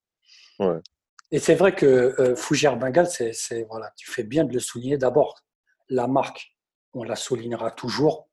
Et 1.31 1.39
c'est 1.39 1.55
vrai 1.55 1.75
que 1.75 1.85
euh, 1.85 2.35
Fougère 2.35 2.75
Bengale, 2.77 3.07
c'est, 3.07 3.33
c'est- 3.33 3.63
voilà, 3.69 3.91
tu 3.95 4.09
fais 4.11 4.23
bien 4.23 4.43
de 4.45 4.53
le 4.53 4.59
souligner. 4.59 4.97
D'abord, 4.97 5.39
la 5.87 6.07
marque, 6.07 6.55
on 6.93 7.03
la 7.03 7.15
soulignera 7.15 7.71
toujours. 7.71 8.28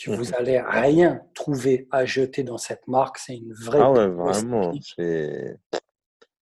Tu 0.00 0.08
vous 0.08 0.28
Mhm. 0.28 0.34
allez 0.38 0.58
rien 0.62 1.20
trouver 1.34 1.86
à 1.90 2.06
jeter 2.06 2.42
dans 2.42 2.56
cette 2.56 2.88
marque. 2.88 3.18
C'est 3.18 3.36
une 3.36 3.52
vraie 3.52 3.80
Ah 3.82 3.92
ouais, 3.92 4.08
vraiment, 4.08 4.72
c'est, 4.80 5.58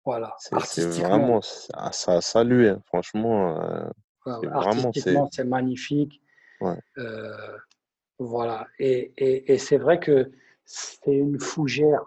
Voilà, 0.05 0.35
c'est, 0.37 0.85
vraiment, 1.01 1.41
ça, 1.41 1.73
a 2.13 2.21
salué, 2.21 2.69
hein. 2.69 2.83
Franchement, 2.85 3.59
euh, 3.59 3.89
ouais, 4.27 4.47
artistiquement, 4.51 5.27
c'est 5.31 5.43
magnifique. 5.43 6.21
ouais. 6.61 6.77
Euh, 6.99 7.57
voilà. 8.19 8.67
Et, 8.77 9.11
et, 9.17 9.51
et 9.51 9.57
c'est 9.57 9.77
vrai 9.77 9.99
que 9.99 10.31
c'est 10.63 11.13
une 11.15 11.39
fougère 11.39 12.03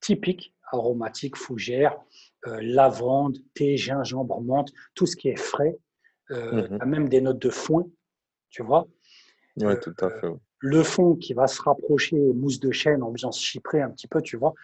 typique, 0.00 0.54
aromatique, 0.72 1.36
fougère, 1.36 1.94
euh, 2.46 2.58
lavande, 2.62 3.36
thé, 3.52 3.76
gingembre, 3.76 4.40
menthe, 4.40 4.70
tout 4.94 5.04
ce 5.04 5.14
qui 5.14 5.28
est 5.28 5.36
frais. 5.38 5.76
Euh, 6.30 6.66
t'as 6.78 6.86
même 6.86 7.10
des 7.10 7.20
notes 7.20 7.38
de 7.38 7.50
foin, 7.50 7.84
tu 8.48 8.62
vois. 8.62 8.86
Euh, 9.60 9.76
tout 9.76 9.94
à 10.00 10.08
fait. 10.08 10.26
ouais. 10.28 10.38
Le 10.58 10.82
fond 10.82 11.14
qui 11.16 11.34
va 11.34 11.46
se 11.46 11.60
rapprocher, 11.60 12.16
mousse 12.16 12.60
de 12.60 12.70
chêne, 12.70 13.02
ambiance 13.02 13.38
chyprée 13.40 13.82
un 13.82 13.90
petit 13.90 14.08
peu, 14.08 14.22
tu 14.22 14.36
vois. 14.36 14.54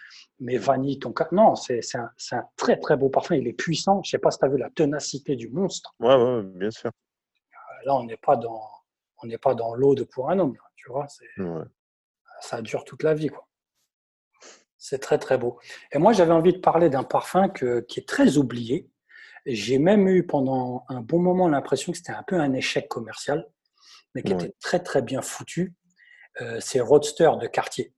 Mais 0.40 0.56
vanille, 0.56 0.98
tonka, 0.98 1.28
non, 1.32 1.54
c'est 1.54 1.80
un, 1.94 2.10
très 2.56 2.78
très 2.78 2.96
beau 2.96 3.08
parfum. 3.10 3.34
Il 3.34 3.46
est 3.46 3.52
puissant. 3.52 4.02
Je 4.02 4.10
sais 4.10 4.18
pas 4.18 4.30
si 4.30 4.38
tu 4.38 4.44
as 4.44 4.48
vu 4.48 4.56
la 4.58 4.70
ténacité 4.70 5.36
du 5.36 5.48
monstre. 5.50 5.94
Ouais, 6.00 6.14
ouais, 6.14 6.42
bien 6.42 6.70
sûr. 6.70 6.90
Là, 7.84 7.94
on 7.96 8.04
n'est 8.04 8.16
pas 8.16 8.36
dans, 8.36 8.62
on 9.22 9.26
n'est 9.26 9.38
pas 9.38 9.54
dans 9.54 9.74
l'eau 9.74 9.94
de 9.94 10.04
pour 10.04 10.30
un 10.30 10.38
homme, 10.38 10.56
tu 10.76 10.88
vois. 10.90 11.06
Ouais. 11.38 11.64
Ça 12.40 12.62
dure 12.62 12.84
toute 12.84 13.02
la 13.02 13.12
vie, 13.14 13.28
quoi. 13.28 13.46
C'est 14.78 14.98
très 14.98 15.18
très 15.18 15.38
beau. 15.38 15.60
Et 15.92 15.98
moi, 15.98 16.12
j'avais 16.12 16.32
envie 16.32 16.52
de 16.52 16.58
parler 16.58 16.90
d'un 16.90 17.04
parfum 17.04 17.48
que, 17.48 17.80
qui 17.80 18.00
est 18.00 18.08
très 18.08 18.36
oublié. 18.36 18.88
J'ai 19.46 19.78
même 19.78 20.08
eu 20.08 20.26
pendant 20.26 20.84
un 20.88 21.00
bon 21.00 21.20
moment 21.20 21.48
l'impression 21.48 21.92
que 21.92 21.98
c'était 21.98 22.12
un 22.12 22.22
peu 22.24 22.36
un 22.40 22.52
échec 22.52 22.88
commercial, 22.88 23.46
mais 24.14 24.22
qui 24.22 24.32
Ouais. 24.34 24.44
était 24.44 24.54
très 24.60 24.80
très 24.80 25.02
bien 25.02 25.22
foutu. 25.22 25.74
Euh, 26.40 26.58
c'est 26.60 26.80
Roadster 26.80 27.30
de 27.40 27.46
Cartier. 27.46 27.92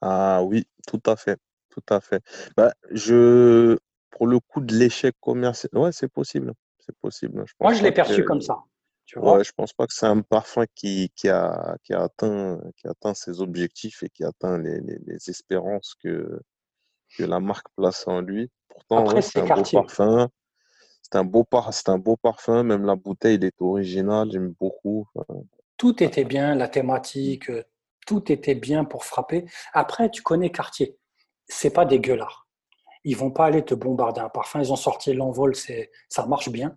Ah 0.00 0.42
oui, 0.42 0.66
tout 0.86 1.02
à 1.06 1.16
fait, 1.16 1.38
tout 1.68 1.82
à 1.88 2.00
fait. 2.00 2.22
Bah, 2.56 2.72
je, 2.90 3.76
pour 4.10 4.26
le 4.26 4.38
coup 4.40 4.60
de 4.60 4.74
l'échec 4.74 5.14
commercial, 5.20 5.70
ouais, 5.74 5.92
c'est 5.92 6.08
possible, 6.08 6.54
c'est 6.78 6.96
possible. 6.96 7.42
Je 7.46 7.52
Moi, 7.60 7.74
je 7.74 7.82
l'ai 7.82 7.92
perçu 7.92 8.22
que, 8.22 8.26
comme 8.26 8.40
ça. 8.40 8.58
Tu 9.04 9.18
vois 9.18 9.38
ouais, 9.38 9.44
je 9.44 9.52
pense 9.52 9.72
pas 9.72 9.86
que 9.86 9.92
c'est 9.92 10.06
un 10.06 10.22
parfum 10.22 10.64
qui, 10.74 11.10
qui 11.16 11.28
a, 11.28 11.76
qui 11.82 11.92
a 11.92 12.04
atteint, 12.04 12.60
qui 12.76 12.86
a 12.86 12.90
atteint 12.90 13.14
ses 13.14 13.40
objectifs 13.40 14.04
et 14.04 14.08
qui 14.08 14.22
a 14.22 14.28
atteint 14.28 14.56
les, 14.58 14.80
les, 14.80 14.98
les 15.04 15.30
espérances 15.30 15.94
que, 16.00 16.40
que 17.18 17.24
la 17.24 17.40
marque 17.40 17.66
place 17.76 18.06
en 18.06 18.20
lui. 18.20 18.50
Pourtant, 18.68 19.12
ouais, 19.12 19.20
c'est 19.20 19.40
un 19.40 19.56
beau 19.56 19.64
parfum. 19.64 20.28
C'est 21.02 21.16
un 21.16 21.24
beau 21.24 21.42
par, 21.42 21.70
un 21.86 21.98
beau 21.98 22.16
parfum. 22.16 22.62
Même 22.62 22.86
la 22.86 22.94
bouteille, 22.94 23.34
il 23.34 23.44
est 23.44 23.60
original. 23.60 24.30
J'aime 24.30 24.54
beaucoup. 24.60 25.08
Enfin, 25.16 25.42
Tout 25.80 26.02
était 26.02 26.24
bien, 26.24 26.54
la 26.54 26.68
thématique, 26.68 27.48
euh, 27.48 27.64
tout 28.06 28.30
était 28.30 28.54
bien 28.54 28.84
pour 28.84 29.06
frapper. 29.06 29.46
Après, 29.72 30.10
tu 30.10 30.20
connais 30.20 30.50
Cartier. 30.50 30.98
C'est 31.46 31.72
pas 31.72 31.86
des 31.86 32.00
gueulards. 32.00 32.46
Ils 33.04 33.16
vont 33.16 33.30
pas 33.30 33.46
aller 33.46 33.64
te 33.64 33.72
bombarder 33.72 34.20
un 34.20 34.28
parfum. 34.28 34.60
Ils 34.60 34.74
ont 34.74 34.76
sorti 34.76 35.14
l'envol, 35.14 35.56
c'est, 35.56 35.90
ça 36.10 36.26
marche 36.26 36.50
bien. 36.50 36.76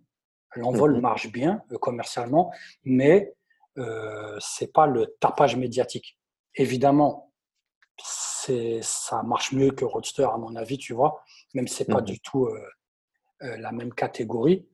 L'envol 0.56 0.94
mhm. 0.94 1.02
marche 1.02 1.30
bien 1.34 1.62
euh, 1.74 1.78
commercialement, 1.80 2.54
mais 2.86 3.36
euh, 3.78 4.38
c'est 4.39 4.72
pas 4.72 4.88
le 4.88 5.13
tapage 5.20 5.58
médiatique. 5.58 6.18
Évidemment, 6.56 7.34
c'est, 8.02 8.80
ça 8.84 9.22
marche 9.24 9.52
mieux 9.52 9.72
que 9.72 9.84
Roadster 9.84 10.30
à 10.34 10.38
mon 10.38 10.56
avis, 10.56 10.78
tu 10.78 10.94
vois, 10.94 11.22
même 11.54 11.68
si 11.68 11.76
c'est 11.76 11.92
pas 11.92 12.00
Mhm. 12.00 12.06
du 12.06 12.22
tout 12.22 12.46
euh, 12.46 13.58
la 13.58 13.74
même 13.74 13.94
catégorie. 13.94 14.66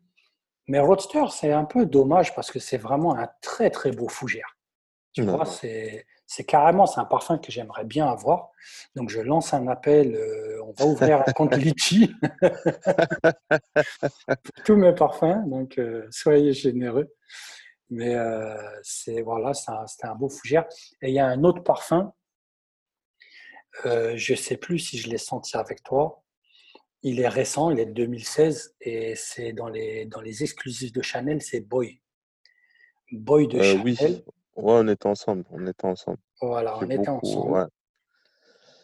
Mais 0.70 0.80
Roadster, 0.80 1.26
c'est 1.32 1.52
un 1.52 1.66
peu 1.66 1.88
dommage 1.88 2.36
parce 2.36 2.52
que 2.52 2.60
c'est 2.60 2.78
vraiment 2.78 3.16
un 3.16 3.28
très 3.42 3.72
très 3.72 3.92
beau 3.92 4.08
fougère. 4.08 4.56
Tu 5.14 5.24
vois, 5.24 5.44
c'est 5.46 6.06
c'est 6.28 6.44
carrément 6.44 6.86
c'est 6.86 7.00
un 7.00 7.06
parfum 7.06 7.40
que 7.40 7.52
j'aimerais 7.52 7.86
bien 7.86 8.08
avoir. 8.08 8.52
Donc 8.96 9.10
je 9.10 9.20
lance 9.20 9.52
un 9.56 9.68
appel. 9.68 10.14
euh, 10.14 10.62
on 10.64 10.74
va 10.74 10.86
ouvrir 10.86 11.24
un 11.28 11.32
compte 11.34 11.56
Litchi 11.58 12.14
pour 14.28 14.64
tous 14.64 14.76
mes 14.76 14.94
parfums. 14.94 15.44
Donc 15.48 15.80
euh, 15.80 16.08
soyez 16.12 16.54
généreux. 16.54 17.12
Mais 17.90 18.14
euh, 18.14 18.56
c'est 18.84 19.24
voilà, 19.24 19.54
c'est 19.56 20.06
un, 20.06 20.16
beau 20.16 20.30
fougère. 20.30 20.66
Et 21.02 21.10
il 21.10 21.16
y 21.16 21.20
a 21.20 21.26
un 21.26 21.44
autre 21.44 21.64
parfum. 21.64 22.14
euh, 23.86 24.14
je 24.16 24.36
sais 24.36 24.58
plus 24.58 24.78
si 24.78 25.00
je 25.00 25.10
l'ai 25.10 25.18
senti 25.18 25.58
avec 25.58 25.82
toi. 25.82 26.24
Il 27.02 27.20
est 27.22 27.28
récent, 27.30 27.70
il 27.72 27.80
est 27.80 27.86
de 27.86 27.94
2016 27.94 28.76
et 28.82 29.16
c'est 29.16 29.54
dans 29.54 29.70
les 29.70 30.06
dans 30.06 30.22
les 30.22 30.44
exclusifs 30.44 30.92
de 30.92 31.02
Chanel, 31.02 31.42
c'est 31.42 31.62
Boy. 31.62 32.02
Boy 33.12 33.48
de 33.48 33.60
Euh, 33.60 33.78
oui, 33.84 33.96
Chanel. 33.96 34.24
ouais, 34.58 34.74
on 34.74 34.88
était 34.88 35.08
ensemble, 35.08 35.46
on 35.52 35.66
était 35.66 35.86
ensemble. 35.86 36.20
Voilà, 36.42 36.78
on 36.78 36.90
était 36.90 37.08
ensemble. 37.10 37.52
ouais. 37.52 37.66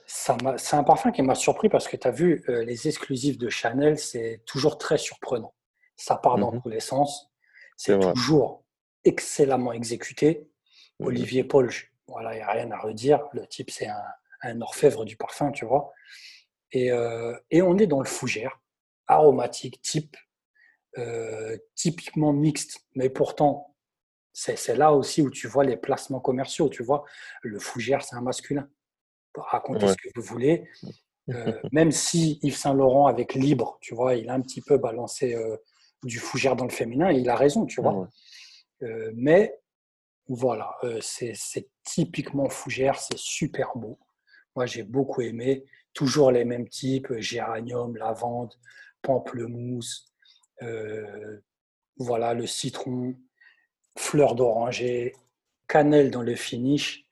C'est 0.08 0.76
un 0.76 0.84
parfum 0.84 1.12
qui 1.12 1.22
m'a 1.24 1.36
surpris 1.36 1.68
parce 1.68 1.88
que 1.88 1.98
tu 1.98 2.08
as 2.08 2.12
vu, 2.12 2.44
euh, 2.48 2.64
les 2.64 2.88
exclusifs 2.88 3.38
de 3.38 3.50
Chanel, 3.50 3.98
c'est 3.98 4.42
toujours 4.46 4.78
très 4.78 4.98
surprenant. 4.98 5.54
Ça 5.98 6.16
part 6.16 6.38
dans 6.38 6.52
Mhm, 6.52 6.62
tous 6.62 6.70
les 6.70 6.80
sens. 6.80 7.32
c'est 7.78 7.94
vrai. 7.96 8.14
toujours 8.14 8.64
excellemment 9.04 9.74
exécuté. 9.74 10.48
Mhm, 11.00 11.08
Olivier 11.08 11.44
Paul, 11.44 11.70
voilà, 12.08 12.34
il 12.34 12.38
n'y 12.38 12.44
a 12.44 12.52
rien 12.52 12.72
à 12.72 12.78
redire. 12.78 13.28
Le 13.34 13.46
type, 13.48 13.70
c'est 13.72 13.88
un, 13.88 14.04
un 14.44 14.62
orfèvre 14.62 15.04
du 15.06 15.18
parfum, 15.18 15.52
tu 15.52 15.66
vois. 15.66 15.92
Et, 16.72 16.92
euh, 16.92 17.36
et 17.52 17.62
on 17.62 17.78
est 17.78 17.88
dans 17.88 18.00
le 18.00 18.06
fougère, 18.08 18.60
aromatique, 19.08 19.82
type, 19.82 20.18
euh, 20.98 21.58
typiquement 21.76 22.34
mixte. 22.34 22.86
Mais 22.96 23.10
pourtant, 23.10 23.76
c'est 24.34 24.76
là 24.76 24.92
aussi 24.94 25.22
où 25.22 25.30
tu 25.30 25.48
vois 25.48 25.64
les 25.64 25.78
placements 25.78 26.20
commerciaux. 26.20 26.70
Tu 26.70 26.84
vois, 26.84 27.06
le 27.42 27.60
fougère, 27.60 28.04
c'est 28.04 28.16
un 28.16 28.22
masculin. 28.22 28.68
Racontez 29.36 29.86
Ouais. 29.86 29.92
ce 29.92 29.98
que 29.98 30.10
vous 30.16 30.22
voulez. 30.22 30.68
Euh, 31.30 31.60
même 31.72 31.92
si 31.92 32.40
Yves 32.44 32.56
Saint 32.58 32.74
Laurent, 32.74 33.08
avec 33.08 33.34
Libre, 33.34 33.78
tu 33.82 33.96
vois, 33.96 34.16
il 34.16 34.30
a 34.30 34.34
un 34.34 34.42
petit 34.42 34.62
peu 34.62 34.78
balancé 34.78 35.36
du 36.04 36.20
fougère 36.20 36.56
dans 36.56 36.66
le 36.66 36.72
féminin, 36.72 37.12
et 37.12 37.16
il 37.18 37.30
a 37.30 37.36
raison, 37.36 37.66
tu 37.66 37.82
vois. 37.82 37.94
Ouais. 38.82 39.12
Mais 39.16 39.58
voilà, 40.28 40.76
c'est 41.02 41.34
typiquement 41.84 42.50
fougère, 42.50 43.00
c'est 43.00 43.18
super 43.18 43.72
beau. 43.76 44.00
Moi, 44.56 44.66
j'ai 44.66 44.84
beaucoup 44.84 45.22
aimé. 45.22 45.66
Toujours 45.96 46.30
les 46.30 46.46
mêmes 46.46 46.70
types, 46.70 47.10
euh, 47.10 47.20
géranium, 47.20 47.98
lavande, 47.98 48.54
pamplemousse, 49.02 50.14
euh, 50.62 51.40
voilà, 51.98 52.36
le 52.36 52.46
citron, 52.46 53.16
fleur 53.98 54.36
d'oranger, 54.36 55.14
cannelle 55.68 56.12
dans 56.12 56.22
le 56.22 56.36
finish. 56.36 57.06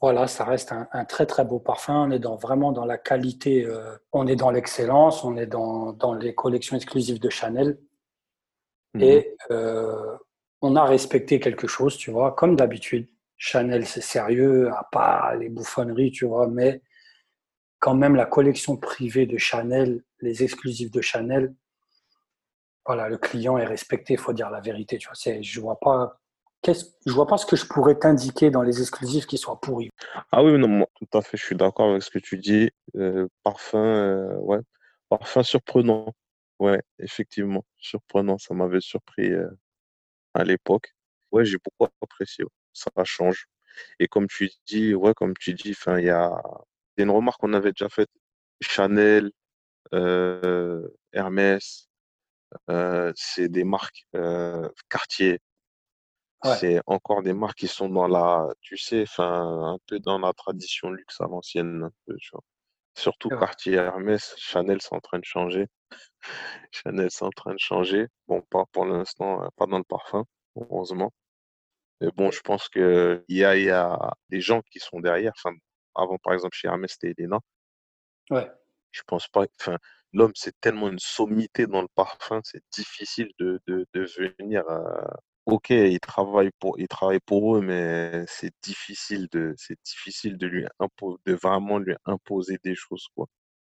Voilà, 0.00 0.28
ça 0.28 0.44
reste 0.44 0.70
un, 0.70 0.88
un 0.92 1.04
très 1.04 1.26
très 1.26 1.44
beau 1.44 1.58
parfum. 1.58 2.06
On 2.06 2.10
est 2.12 2.20
dans, 2.20 2.36
vraiment 2.36 2.70
dans 2.72 2.84
la 2.86 2.98
qualité, 2.98 3.64
euh, 3.64 3.96
on 4.12 4.26
est 4.28 4.36
dans 4.36 4.50
l'excellence, 4.50 5.24
on 5.24 5.36
est 5.36 5.46
dans, 5.46 5.92
dans 5.92 6.14
les 6.14 6.34
collections 6.34 6.76
exclusives 6.76 7.18
de 7.18 7.28
Chanel. 7.28 7.78
Mhm. 8.94 9.02
Et 9.02 9.36
euh, 9.50 10.16
on 10.62 10.76
a 10.76 10.84
respecté 10.84 11.40
quelque 11.40 11.66
chose, 11.66 11.96
tu 11.96 12.10
vois, 12.10 12.32
comme 12.32 12.54
d'habitude. 12.56 13.08
Chanel, 13.36 13.86
c'est 13.86 14.00
sérieux, 14.00 14.70
à 14.72 14.88
pas 14.90 15.34
les 15.36 15.48
bouffonneries, 15.48 16.12
tu 16.12 16.26
vois, 16.26 16.48
mais 16.48 16.82
quand 17.78 17.94
même 17.94 18.16
la 18.16 18.26
collection 18.26 18.76
privée 18.76 19.26
de 19.26 19.38
Chanel, 19.38 20.02
les 20.20 20.42
exclusifs 20.42 20.90
de 20.90 21.00
Chanel, 21.00 21.54
voilà, 22.86 23.08
le 23.08 23.18
client 23.18 23.58
est 23.58 23.66
respecté, 23.66 24.14
il 24.14 24.18
faut 24.18 24.32
dire 24.32 24.50
la 24.50 24.60
vérité, 24.60 24.96
tu 24.98 25.08
vois. 25.08 25.14
C'est, 25.14 25.42
je 25.42 25.60
vois 25.60 25.78
pas, 25.78 26.18
je 26.66 27.12
vois 27.12 27.26
pas 27.26 27.36
ce 27.36 27.46
que 27.46 27.54
je 27.54 27.66
pourrais 27.66 27.98
t'indiquer 27.98 28.50
dans 28.50 28.62
les 28.62 28.80
exclusifs 28.80 29.26
qui 29.26 29.38
soient 29.38 29.60
pourris. 29.60 29.90
Ah 30.32 30.42
oui, 30.42 30.58
non, 30.58 30.68
moi, 30.68 30.86
tout 30.94 31.18
à 31.18 31.22
fait, 31.22 31.36
je 31.36 31.44
suis 31.44 31.56
d'accord 31.56 31.90
avec 31.90 32.02
ce 32.02 32.10
que 32.10 32.18
tu 32.18 32.38
dis. 32.38 32.70
Euh, 32.96 33.28
parfum, 33.42 33.78
euh, 33.78 34.34
ouais, 34.38 34.60
parfum 35.08 35.42
surprenant. 35.42 36.14
Ouais, 36.58 36.82
effectivement, 36.98 37.64
surprenant. 37.78 38.38
Ça 38.38 38.54
m'avait 38.54 38.80
surpris 38.80 39.32
euh, 39.32 39.48
à 40.34 40.44
l'époque. 40.44 40.94
Ouais, 41.30 41.44
j'ai 41.44 41.58
beaucoup 41.58 41.92
apprécié. 42.02 42.44
Ça 42.72 42.90
change. 43.04 43.46
Et 44.00 44.08
comme 44.08 44.26
tu 44.28 44.50
dis, 44.66 44.94
ouais, 44.94 45.14
comme 45.14 45.34
tu 45.36 45.54
dis, 45.54 45.72
enfin, 45.72 45.98
il 45.98 46.06
y 46.06 46.10
a, 46.10 46.42
a 47.02 47.04
une 47.04 47.10
remarque 47.10 47.40
qu'on 47.40 47.52
avait 47.54 47.72
déjà 47.72 47.88
faite. 47.88 48.10
Chanel, 48.60 49.30
euh, 49.94 50.88
Hermès, 51.12 51.88
euh, 52.70 53.12
c'est 53.16 53.48
des 53.48 53.64
marques 53.64 54.06
euh, 54.16 54.68
Cartier. 54.88 55.40
Ouais, 56.44 56.56
C'est 56.56 56.80
encore 56.86 57.22
des 57.22 57.32
marques 57.32 57.58
qui 57.58 57.68
sont 57.68 57.88
dans 57.88 58.06
la, 58.06 58.48
tu 58.60 58.76
sais, 58.76 59.02
enfin, 59.02 59.74
un 59.74 59.78
peu 59.86 59.98
dans 59.98 60.18
la 60.18 60.32
tradition 60.32 60.90
luxe 60.90 61.20
à 61.20 61.26
l'ancienne, 61.26 61.82
un 61.84 61.92
peu, 62.06 62.16
tu 62.20 62.30
vois. 62.32 62.42
Surtout 62.94 63.28
c'est 63.30 63.36
vrai. 63.36 63.46
Cartier, 63.46 63.74
Hermès, 63.74 64.34
Chanel, 64.38 64.80
c'est 64.80 64.94
en 64.94 65.00
train 65.00 65.18
de 65.18 65.24
changer. 65.24 65.66
Chanel, 66.72 67.10
c'est 67.10 67.24
en 67.24 67.30
train 67.30 67.54
de 67.54 67.58
changer. 67.58 68.06
Bon, 68.28 68.40
pas 68.42 68.64
pour 68.72 68.86
l'instant, 68.86 69.42
euh, 69.44 69.48
pas 69.56 69.66
dans 69.66 69.78
le 69.78 69.84
parfum, 69.84 70.24
heureusement. 70.56 71.12
Mais 72.00 72.10
bon, 72.16 72.30
je 72.30 72.40
pense 72.42 72.68
que 72.68 73.24
il 73.28 73.36
y 73.38 73.44
a, 73.44 73.56
il 73.56 73.64
y 73.64 73.70
a 73.70 73.98
des 74.30 74.40
gens 74.40 74.62
qui 74.70 74.80
sont 74.80 75.00
derrière. 75.00 75.32
Enfin, 75.36 75.56
avant, 75.98 76.18
par 76.18 76.32
exemple, 76.34 76.56
chez 76.56 76.68
Hermès, 76.68 76.92
c'était 76.92 77.14
Elena. 77.18 77.40
Ouais, 78.30 78.50
Je 78.92 79.02
pense 79.06 79.28
pas. 79.28 79.46
Enfin, 79.60 79.78
l'homme, 80.12 80.32
c'est 80.34 80.58
tellement 80.60 80.88
une 80.88 80.98
sommité 80.98 81.66
dans 81.66 81.82
le 81.82 81.88
parfum, 81.94 82.40
c'est 82.44 82.62
difficile 82.72 83.30
de, 83.38 83.60
de, 83.66 83.86
de 83.94 84.04
venir. 84.38 84.68
euh, 84.68 85.02
Ok, 85.46 85.70
il 85.70 85.98
travaille 86.00 86.50
pour, 86.58 86.78
il 86.78 86.88
travaille 86.88 87.20
pour 87.20 87.56
eux, 87.56 87.62
mais 87.62 88.24
c'est 88.26 88.52
difficile 88.62 89.28
de, 89.32 89.54
c'est 89.56 89.78
difficile 89.82 90.36
de 90.36 90.46
lui 90.46 90.66
impo- 90.78 91.18
de 91.24 91.32
vraiment 91.34 91.78
lui 91.78 91.94
imposer 92.04 92.58
des 92.62 92.74
choses, 92.74 93.06
quoi. 93.16 93.26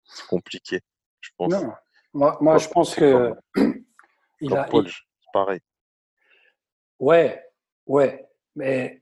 C'est 0.04 0.26
compliqué, 0.26 0.80
je 1.22 1.30
pense. 1.38 1.50
non, 1.52 1.72
moi, 2.12 2.36
moi 2.42 2.58
je 2.58 2.68
pense 2.68 2.94
que 2.94 3.10
comme, 3.10 3.40
il 4.42 4.50
comme 4.50 4.58
a, 4.58 4.68
Paul, 4.68 4.86
il- 4.86 4.90
c'est 4.90 5.32
pareil. 5.32 5.60
ouais, 6.98 7.42
ouais, 7.86 8.28
mais 8.54 9.01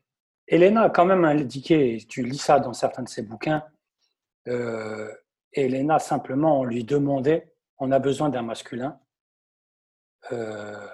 Elena 0.50 0.82
a 0.82 0.90
quand 0.90 1.06
même 1.06 1.24
indiqué, 1.24 2.04
tu 2.08 2.24
lis 2.24 2.38
ça 2.38 2.58
dans 2.58 2.72
certains 2.72 3.04
de 3.04 3.08
ses 3.08 3.22
bouquins, 3.22 3.64
euh, 4.48 5.14
Elena, 5.52 6.00
simplement, 6.00 6.60
on 6.60 6.64
lui 6.64 6.82
demandait, 6.82 7.52
on 7.78 7.92
a 7.92 8.00
besoin 8.00 8.28
d'un 8.28 8.42
masculin, 8.42 9.00
euh, 10.32 10.88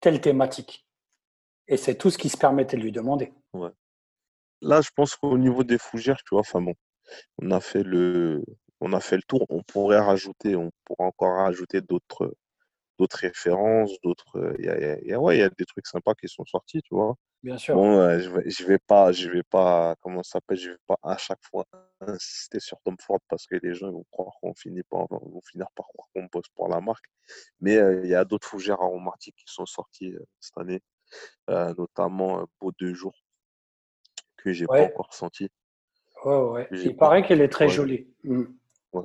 telle 0.00 0.20
thématique. 0.20 0.84
Et 1.68 1.76
c'est 1.76 1.94
tout 1.94 2.10
ce 2.10 2.18
qui 2.18 2.28
se 2.28 2.36
permettait 2.36 2.76
de 2.76 2.82
lui 2.82 2.92
demander. 2.92 3.32
Ouais. 3.52 3.70
Là, 4.62 4.80
je 4.80 4.90
pense 4.94 5.14
qu'au 5.14 5.38
niveau 5.38 5.62
des 5.62 5.78
fougères, 5.78 6.18
tu 6.18 6.30
vois, 6.32 6.40
enfin 6.40 6.60
bon, 6.60 6.74
on 7.40 7.52
a 7.52 7.60
fait 7.60 7.84
le, 7.84 8.42
on 8.80 8.92
a 8.92 9.00
fait 9.00 9.16
le 9.16 9.22
tour. 9.22 9.46
On 9.48 9.62
pourrait 9.62 10.00
rajouter, 10.00 10.56
on 10.56 10.70
pourrait 10.84 11.06
encore 11.06 11.36
rajouter 11.36 11.80
d'autres, 11.80 12.34
d'autres 12.98 13.18
références, 13.18 13.92
d'autres. 14.02 14.54
Il 14.58 14.64
y 14.66 14.68
a, 14.68 14.80
y 14.80 14.84
a- 14.84 14.98
il 15.00 15.08
y 15.08 15.12
a- 15.14 15.20
ouais, 15.20 15.38
y 15.38 15.42
a 15.42 15.50
des 15.50 15.64
trucs 15.66 15.86
sympas 15.86 16.14
qui 16.14 16.28
sont 16.28 16.44
sortis, 16.44 16.82
tu 16.82 16.94
vois. 16.94 17.16
Bien 17.42 17.56
sûr. 17.58 17.74
Bon, 17.76 17.98
euh, 18.00 18.18
je 18.20 18.30
vais, 18.30 18.50
je 18.50 18.64
vais 18.66 18.78
pas, 18.78 19.12
je 19.12 19.30
vais 19.30 19.42
pas, 19.44 19.94
comment 20.00 20.22
ça 20.24 20.32
s'appelle, 20.32 20.56
je 20.58 20.70
vais 20.72 20.78
pas 20.86 20.98
à 21.02 21.16
chaque 21.16 21.42
fois 21.44 21.64
insister 22.00 22.60
sur 22.60 22.80
Tom 22.82 22.96
Ford 23.00 23.20
parce 23.28 23.46
que 23.46 23.56
les 23.62 23.74
gens 23.74 23.90
vont 23.92 24.04
croire 24.10 24.34
qu'on 24.40 24.54
finit 24.54 24.82
par, 24.84 25.06
vont 25.10 25.40
finir 25.42 25.66
par 25.76 25.86
croire 25.86 26.08
qu'on 26.14 26.24
bosse 26.32 26.48
pour 26.54 26.68
la 26.68 26.80
marque. 26.80 27.06
Mais 27.60 27.76
euh, 27.78 28.02
il 28.04 28.10
y 28.10 28.14
a 28.16 28.24
d'autres 28.24 28.48
fougères 28.48 28.80
aromatiques 28.82 29.36
qui 29.36 29.52
sont 29.52 29.66
sorties 29.66 30.12
euh, 30.14 30.24
cette 30.40 30.58
année, 30.58 30.80
notamment 31.48 32.44
Beau 32.60 32.72
deux 32.78 32.94
jours 32.94 33.14
que 34.36 34.52
j'ai 34.52 34.66
pas 34.66 34.74
Ouais, 34.74 34.84
encore 34.86 35.12
senti, 35.14 35.48
ouais, 36.24 36.36
ouais. 36.36 36.68
Il 36.72 36.96
pas, 36.96 37.06
paraît 37.06 37.22
qu'elle 37.26 37.40
est 37.40 37.48
très 37.48 37.66
ouais, 37.66 37.74
jolie. 37.74 38.08
Mhm. 38.24 38.56
ouais, 38.92 39.04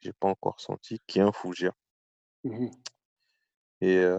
j'ai 0.00 0.12
pas 0.14 0.28
encore 0.28 0.60
senti, 0.60 1.00
qui 1.06 1.18
est 1.20 1.22
un 1.22 1.32
fougère. 1.32 1.74
Mhm. 2.44 2.70
Et 3.80 3.98
euh, 3.98 4.18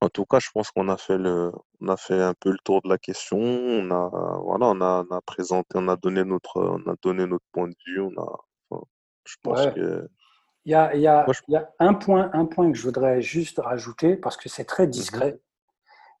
en 0.00 0.08
tout 0.10 0.24
cas, 0.26 0.40
je 0.40 0.50
pense 0.52 0.70
qu'on 0.70 0.88
a 0.88 0.96
fait 0.96 1.18
le, 1.18 1.52
on 1.80 1.88
a 1.88 1.96
fait 1.96 2.20
un 2.22 2.34
peu 2.34 2.50
le 2.50 2.58
tour 2.64 2.82
de 2.82 2.88
la 2.88 2.98
question. 2.98 3.38
On 3.38 3.90
a, 3.90 4.38
voilà, 4.42 4.66
on 4.66 4.80
a, 4.80 5.04
on 5.10 5.14
a 5.16 5.20
présenté, 5.22 5.68
on 5.76 5.88
a 5.88 5.96
donné 5.96 6.24
notre, 6.24 6.60
on 6.60 6.90
a 6.90 6.94
donné 7.02 7.26
notre 7.26 7.44
point 7.52 7.68
de 7.68 7.74
vue. 7.86 8.00
On 8.00 8.12
a, 8.20 8.38
enfin, 8.70 8.84
je 9.26 9.36
pense 9.42 9.66
Ouais. 9.66 9.74
que, 9.74 10.08
Il 10.66 10.72
y 10.72 10.74
a, 10.76 10.94
il 10.96 11.02
y 11.02 11.08
moi, 11.26 11.32
a, 11.32 11.34
je, 11.34 11.42
il 11.48 11.54
y 11.54 11.56
a 11.56 11.70
un, 11.80 11.94
point, 11.94 12.30
un 12.34 12.46
point 12.46 12.70
que 12.72 12.78
je 12.78 12.84
voudrais 12.84 13.22
juste 13.22 13.58
rajouter, 13.60 14.16
parce 14.16 14.36
que 14.36 14.48
c'est 14.48 14.64
très 14.66 14.86
Mhm. 14.94 15.22
discret. 15.22 15.40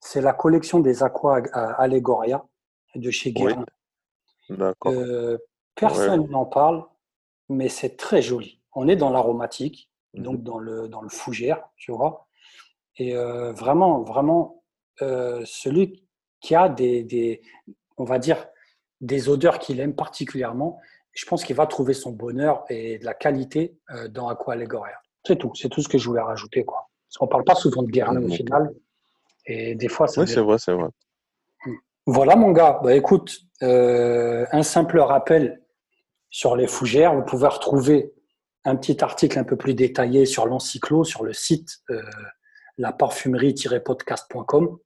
C'est 0.00 0.22
la 0.22 0.34
collection 0.34 0.80
des 0.80 1.02
Aqua 1.04 1.38
Allegoria 1.54 2.44
de 2.96 3.10
chez 3.10 3.32
oui, 3.34 3.54
Guérin. 3.54 3.66
d'accord, 4.50 4.94
Euh, 4.94 5.38
ouais, 5.82 6.12
personne 6.14 6.26
n'en 6.30 6.46
parle, 6.46 6.84
mais 7.50 7.68
c'est 7.70 7.96
très 7.98 8.22
joli. 8.22 8.62
On 8.74 8.88
est 8.88 8.96
dans 8.96 9.10
l'aromatique, 9.10 9.90
Mhm. 10.14 10.24
donc 10.24 10.44
dans 10.44 10.58
le, 10.60 10.88
dans 10.88 11.02
le 11.02 11.10
fougère, 11.10 11.68
tu 11.76 11.92
vois. 11.92 12.27
Et 12.98 13.16
euh, 13.16 13.52
vraiment, 13.52 14.02
vraiment, 14.02 14.62
euh, 15.02 15.42
celui 15.44 16.04
qui 16.40 16.54
a 16.54 16.68
des, 16.68 17.02
des, 17.02 17.40
on 17.96 18.04
va 18.04 18.18
dire, 18.18 18.46
des 19.00 19.28
odeurs 19.28 19.58
qu'il 19.58 19.80
aime 19.80 19.94
particulièrement, 19.94 20.80
je 21.12 21.24
pense 21.26 21.44
qu'il 21.44 21.56
va 21.56 21.66
trouver 21.66 21.94
son 21.94 22.12
bonheur 22.12 22.64
et 22.68 22.98
de 22.98 23.04
la 23.04 23.14
qualité 23.14 23.78
euh, 23.90 24.08
dans 24.08 24.28
Aqua 24.28 24.54
Allegoria. 24.54 24.96
C'est 25.24 25.36
tout, 25.36 25.52
c'est 25.54 25.68
tout 25.68 25.82
ce 25.82 25.88
que 25.88 25.98
je 25.98 26.06
voulais 26.08 26.20
rajouter, 26.20 26.64
quoi. 26.64 26.88
Parce 27.08 27.18
qu'on 27.18 27.28
parle 27.28 27.44
pas 27.44 27.54
souvent 27.54 27.82
de 27.82 27.90
Guérin 27.90 28.22
au 28.22 28.28
final, 28.28 28.70
et 29.46 29.74
des 29.74 29.88
fois, 29.88 30.06
ça 30.08 30.20
Oui, 30.20 30.28
c'est 30.28 30.40
vrai, 30.40 30.58
c'est 30.58 30.72
vrai. 30.72 30.88
Voilà, 32.06 32.36
mon 32.36 32.52
gars. 32.52 32.80
Bah, 32.82 32.94
écoute, 32.94 33.40
un 33.60 34.62
simple 34.62 34.98
rappel 34.98 35.62
sur 36.30 36.56
les 36.56 36.66
fougères. 36.66 37.14
Vous 37.14 37.24
pouvez 37.24 37.48
retrouver 37.48 38.12
un 38.64 38.76
petit 38.76 39.02
article 39.02 39.38
un 39.38 39.44
peu 39.44 39.56
plus 39.56 39.74
détaillé 39.74 40.26
sur 40.26 40.46
l'encyclo, 40.46 41.04
sur 41.04 41.24
le 41.24 41.32
site 41.32 41.78
euh, 41.90 42.02
laparfumerie-podcast.com. 42.78 44.78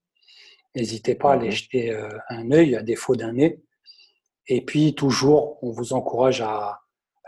N'hésitez 0.75 1.15
pas 1.15 1.31
à 1.31 1.35
aller 1.35 1.47
Mhm. 1.47 1.53
jeter 1.53 1.91
euh, 1.93 2.09
un 2.31 2.51
œil 2.51 2.75
à 2.77 2.83
défaut 2.83 3.15
d'un 3.17 3.33
nez. 3.35 3.61
Et 4.49 4.65
puis, 4.65 4.95
toujours, 4.95 5.63
on 5.63 5.71
vous 5.71 5.93
encourage 5.93 6.41
à 6.41 6.81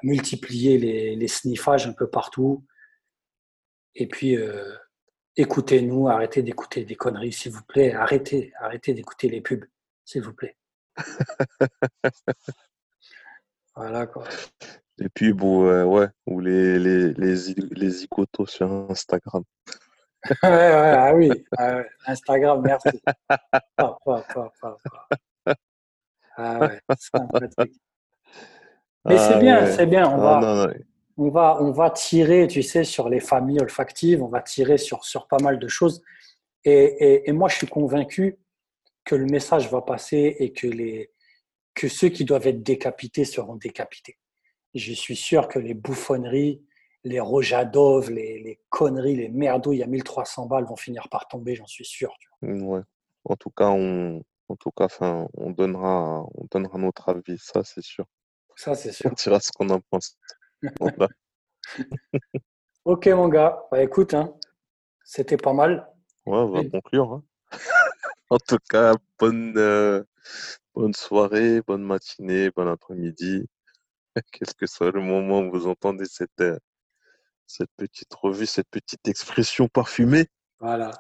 multiplier 0.03 0.79
les, 0.79 1.15
les 1.17 1.29
sniffages 1.29 1.87
un 1.87 1.93
peu 1.93 2.09
partout. 2.11 2.65
Et 3.95 4.09
puis, 4.09 4.37
euh, 4.37 4.75
écoutez-nous, 5.37 6.09
arrêtez 6.09 6.43
d'écouter 6.43 6.85
des 6.85 6.97
conneries, 6.97 7.33
s'il 7.33 7.53
vous 7.53 7.63
plaît. 7.65 7.93
Arrêtez, 7.95 8.53
arrêtez 8.59 8.95
d'écouter 8.95 9.29
les 9.29 9.41
pubs, 9.41 9.65
s'il 10.05 10.23
vous 10.23 10.35
plaît. 10.35 10.57
voilà 13.77 14.07
quoi. 14.07 14.27
Les 14.99 15.09
pubs 15.09 15.43
ou, 15.43 15.65
euh, 15.67 15.85
ouais, 15.85 16.07
ou 16.27 16.41
les, 16.41 16.79
les, 16.79 17.13
les, 17.15 17.55
les 17.73 18.05
icotos 18.05 18.47
sur 18.47 18.71
Instagram. 18.91 19.43
ouais, 20.43 20.49
ouais, 20.49 20.95
ah 20.97 21.15
oui, 21.15 21.31
ah 21.59 21.77
ouais. 21.77 21.87
Instagram, 22.07 22.63
merci. 22.65 22.89
Pas, 23.77 23.99
pas, 24.05 24.25
pas, 24.33 24.53
ah 26.37 26.59
ouais. 26.61 26.81
Mais 29.07 29.19
c'est 29.19 29.35
Ah 29.35 29.39
bien, 29.39 29.65
ouais. 29.65 29.73
c'est 29.73 29.87
bien. 29.87 30.09
On 30.09 30.15
Ah 30.23 30.41
va, 30.41 30.41
non, 30.41 30.55
non. 30.67 30.75
on 31.19 31.29
va, 31.31 31.59
on 31.61 31.71
va 31.73 31.91
tirer, 31.91 32.47
tu 32.47 32.63
sais, 32.63 32.85
sur 32.85 33.09
les 33.09 33.21
familles 33.21 33.61
olfactives, 33.61 34.23
on 34.23 34.29
va 34.29 34.41
tirer 34.41 34.79
sur, 34.79 35.05
sur 35.05 35.27
pas 35.29 35.39
mal 35.43 35.59
de 35.59 35.69
choses. 35.69 36.03
Et, 36.65 36.73
et, 36.73 37.29
et 37.29 37.33
moi, 37.33 37.49
je 37.49 37.57
suis 37.57 37.67
convaincu 37.67 38.39
que 39.05 39.15
le 39.15 39.27
message 39.27 39.71
va 39.71 39.83
passer 39.83 40.37
et 40.39 40.53
que, 40.53 40.67
les, 40.67 41.11
que 41.75 41.89
ceux 41.89 42.09
qui 42.09 42.25
doivent 42.25 42.47
être 42.47 42.63
décapités 42.63 43.27
seront 43.27 43.57
décapités. 43.57 44.19
Je 44.75 44.93
suis 44.93 45.17
sûr 45.17 45.47
que 45.49 45.59
les 45.59 45.75
bouffonneries, 45.75 46.63
les 47.05 47.21
rojadov, 47.21 48.11
les, 48.11 48.39
les 48.41 48.59
conneries, 48.71 49.17
les 49.17 49.29
merdouilles 49.29 49.83
à 49.83 49.87
1300 49.87 50.47
balles 50.47 50.65
vont 50.65 50.77
finir 50.77 51.09
par 51.11 51.29
tomber, 51.29 51.55
j'en 51.55 51.67
suis 51.67 51.85
sûr. 51.85 52.13
Ouais. 52.43 52.81
En 53.25 53.37
tout 53.37 53.51
cas, 53.51 53.69
on, 53.69 54.23
en 54.49 54.57
tout 54.57 54.71
cas, 54.71 54.85
enfin, 54.87 55.29
on 55.35 55.51
donnera, 55.51 56.23
on 56.35 56.47
donnera 56.51 56.79
notre 56.79 57.09
avis, 57.11 57.39
ça, 57.39 57.63
c'est 57.65 57.83
sûr. 57.83 58.07
Ça, 58.57 58.75
c'est 58.75 59.07
On 59.07 59.11
dira 59.13 59.41
ce 59.41 59.51
qu'on 59.53 59.69
en 59.71 59.81
pense. 59.81 60.17
Voilà. 60.81 61.09
Ok, 62.85 63.07
mon 63.09 63.29
gars. 63.29 63.63
Bah, 63.71 63.83
écoute, 63.83 64.13
hein, 64.13 64.35
c'était 65.05 65.39
pas 65.39 65.55
mal. 65.55 65.89
Ouais, 66.27 66.37
on 66.37 66.51
va 66.51 66.61
Et- 66.61 66.71
conclure. 66.71 67.13
hein. 67.15 67.25
En 68.31 68.39
tout 68.39 68.59
cas, 68.69 68.95
bonne, 69.19 69.55
euh, 69.57 70.03
bonne 70.75 70.93
soirée, 70.95 71.63
bonne 71.63 71.83
matinée, 71.83 72.51
bon 72.51 72.69
après-midi. 72.69 73.47
Quel 74.33 74.55
que 74.55 74.67
soit 74.67 74.91
le 74.91 75.01
moment 75.01 75.41
où 75.41 75.51
vous 75.51 75.67
entendez 75.67 76.05
cette, 76.07 76.41
euh, 76.41 76.59
cette 77.47 77.71
petite 77.77 78.13
revue, 78.15 78.47
cette 78.47 78.69
petite 78.71 79.07
expression 79.09 79.69
parfumée. 79.69 80.27
Voilà. 80.61 80.91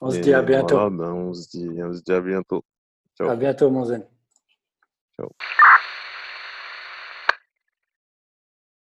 On 0.00 0.10
se 0.10 0.18
dit 0.18 0.34
à 0.34 0.42
bientôt. 0.42 0.74
voilà, 0.74 0.90
ben, 0.90 1.12
on 1.12 1.32
se 1.32 1.48
dit, 1.48 1.68
on 1.82 1.92
se 1.92 2.02
dit 2.02 2.12
à 2.12 2.20
bientôt. 2.20 2.64
Ciao. 3.16 3.28
À 3.28 3.36
bientôt, 3.36 3.70
mon 3.70 3.84
zen. 3.84 4.04
Ciao. 5.16 5.28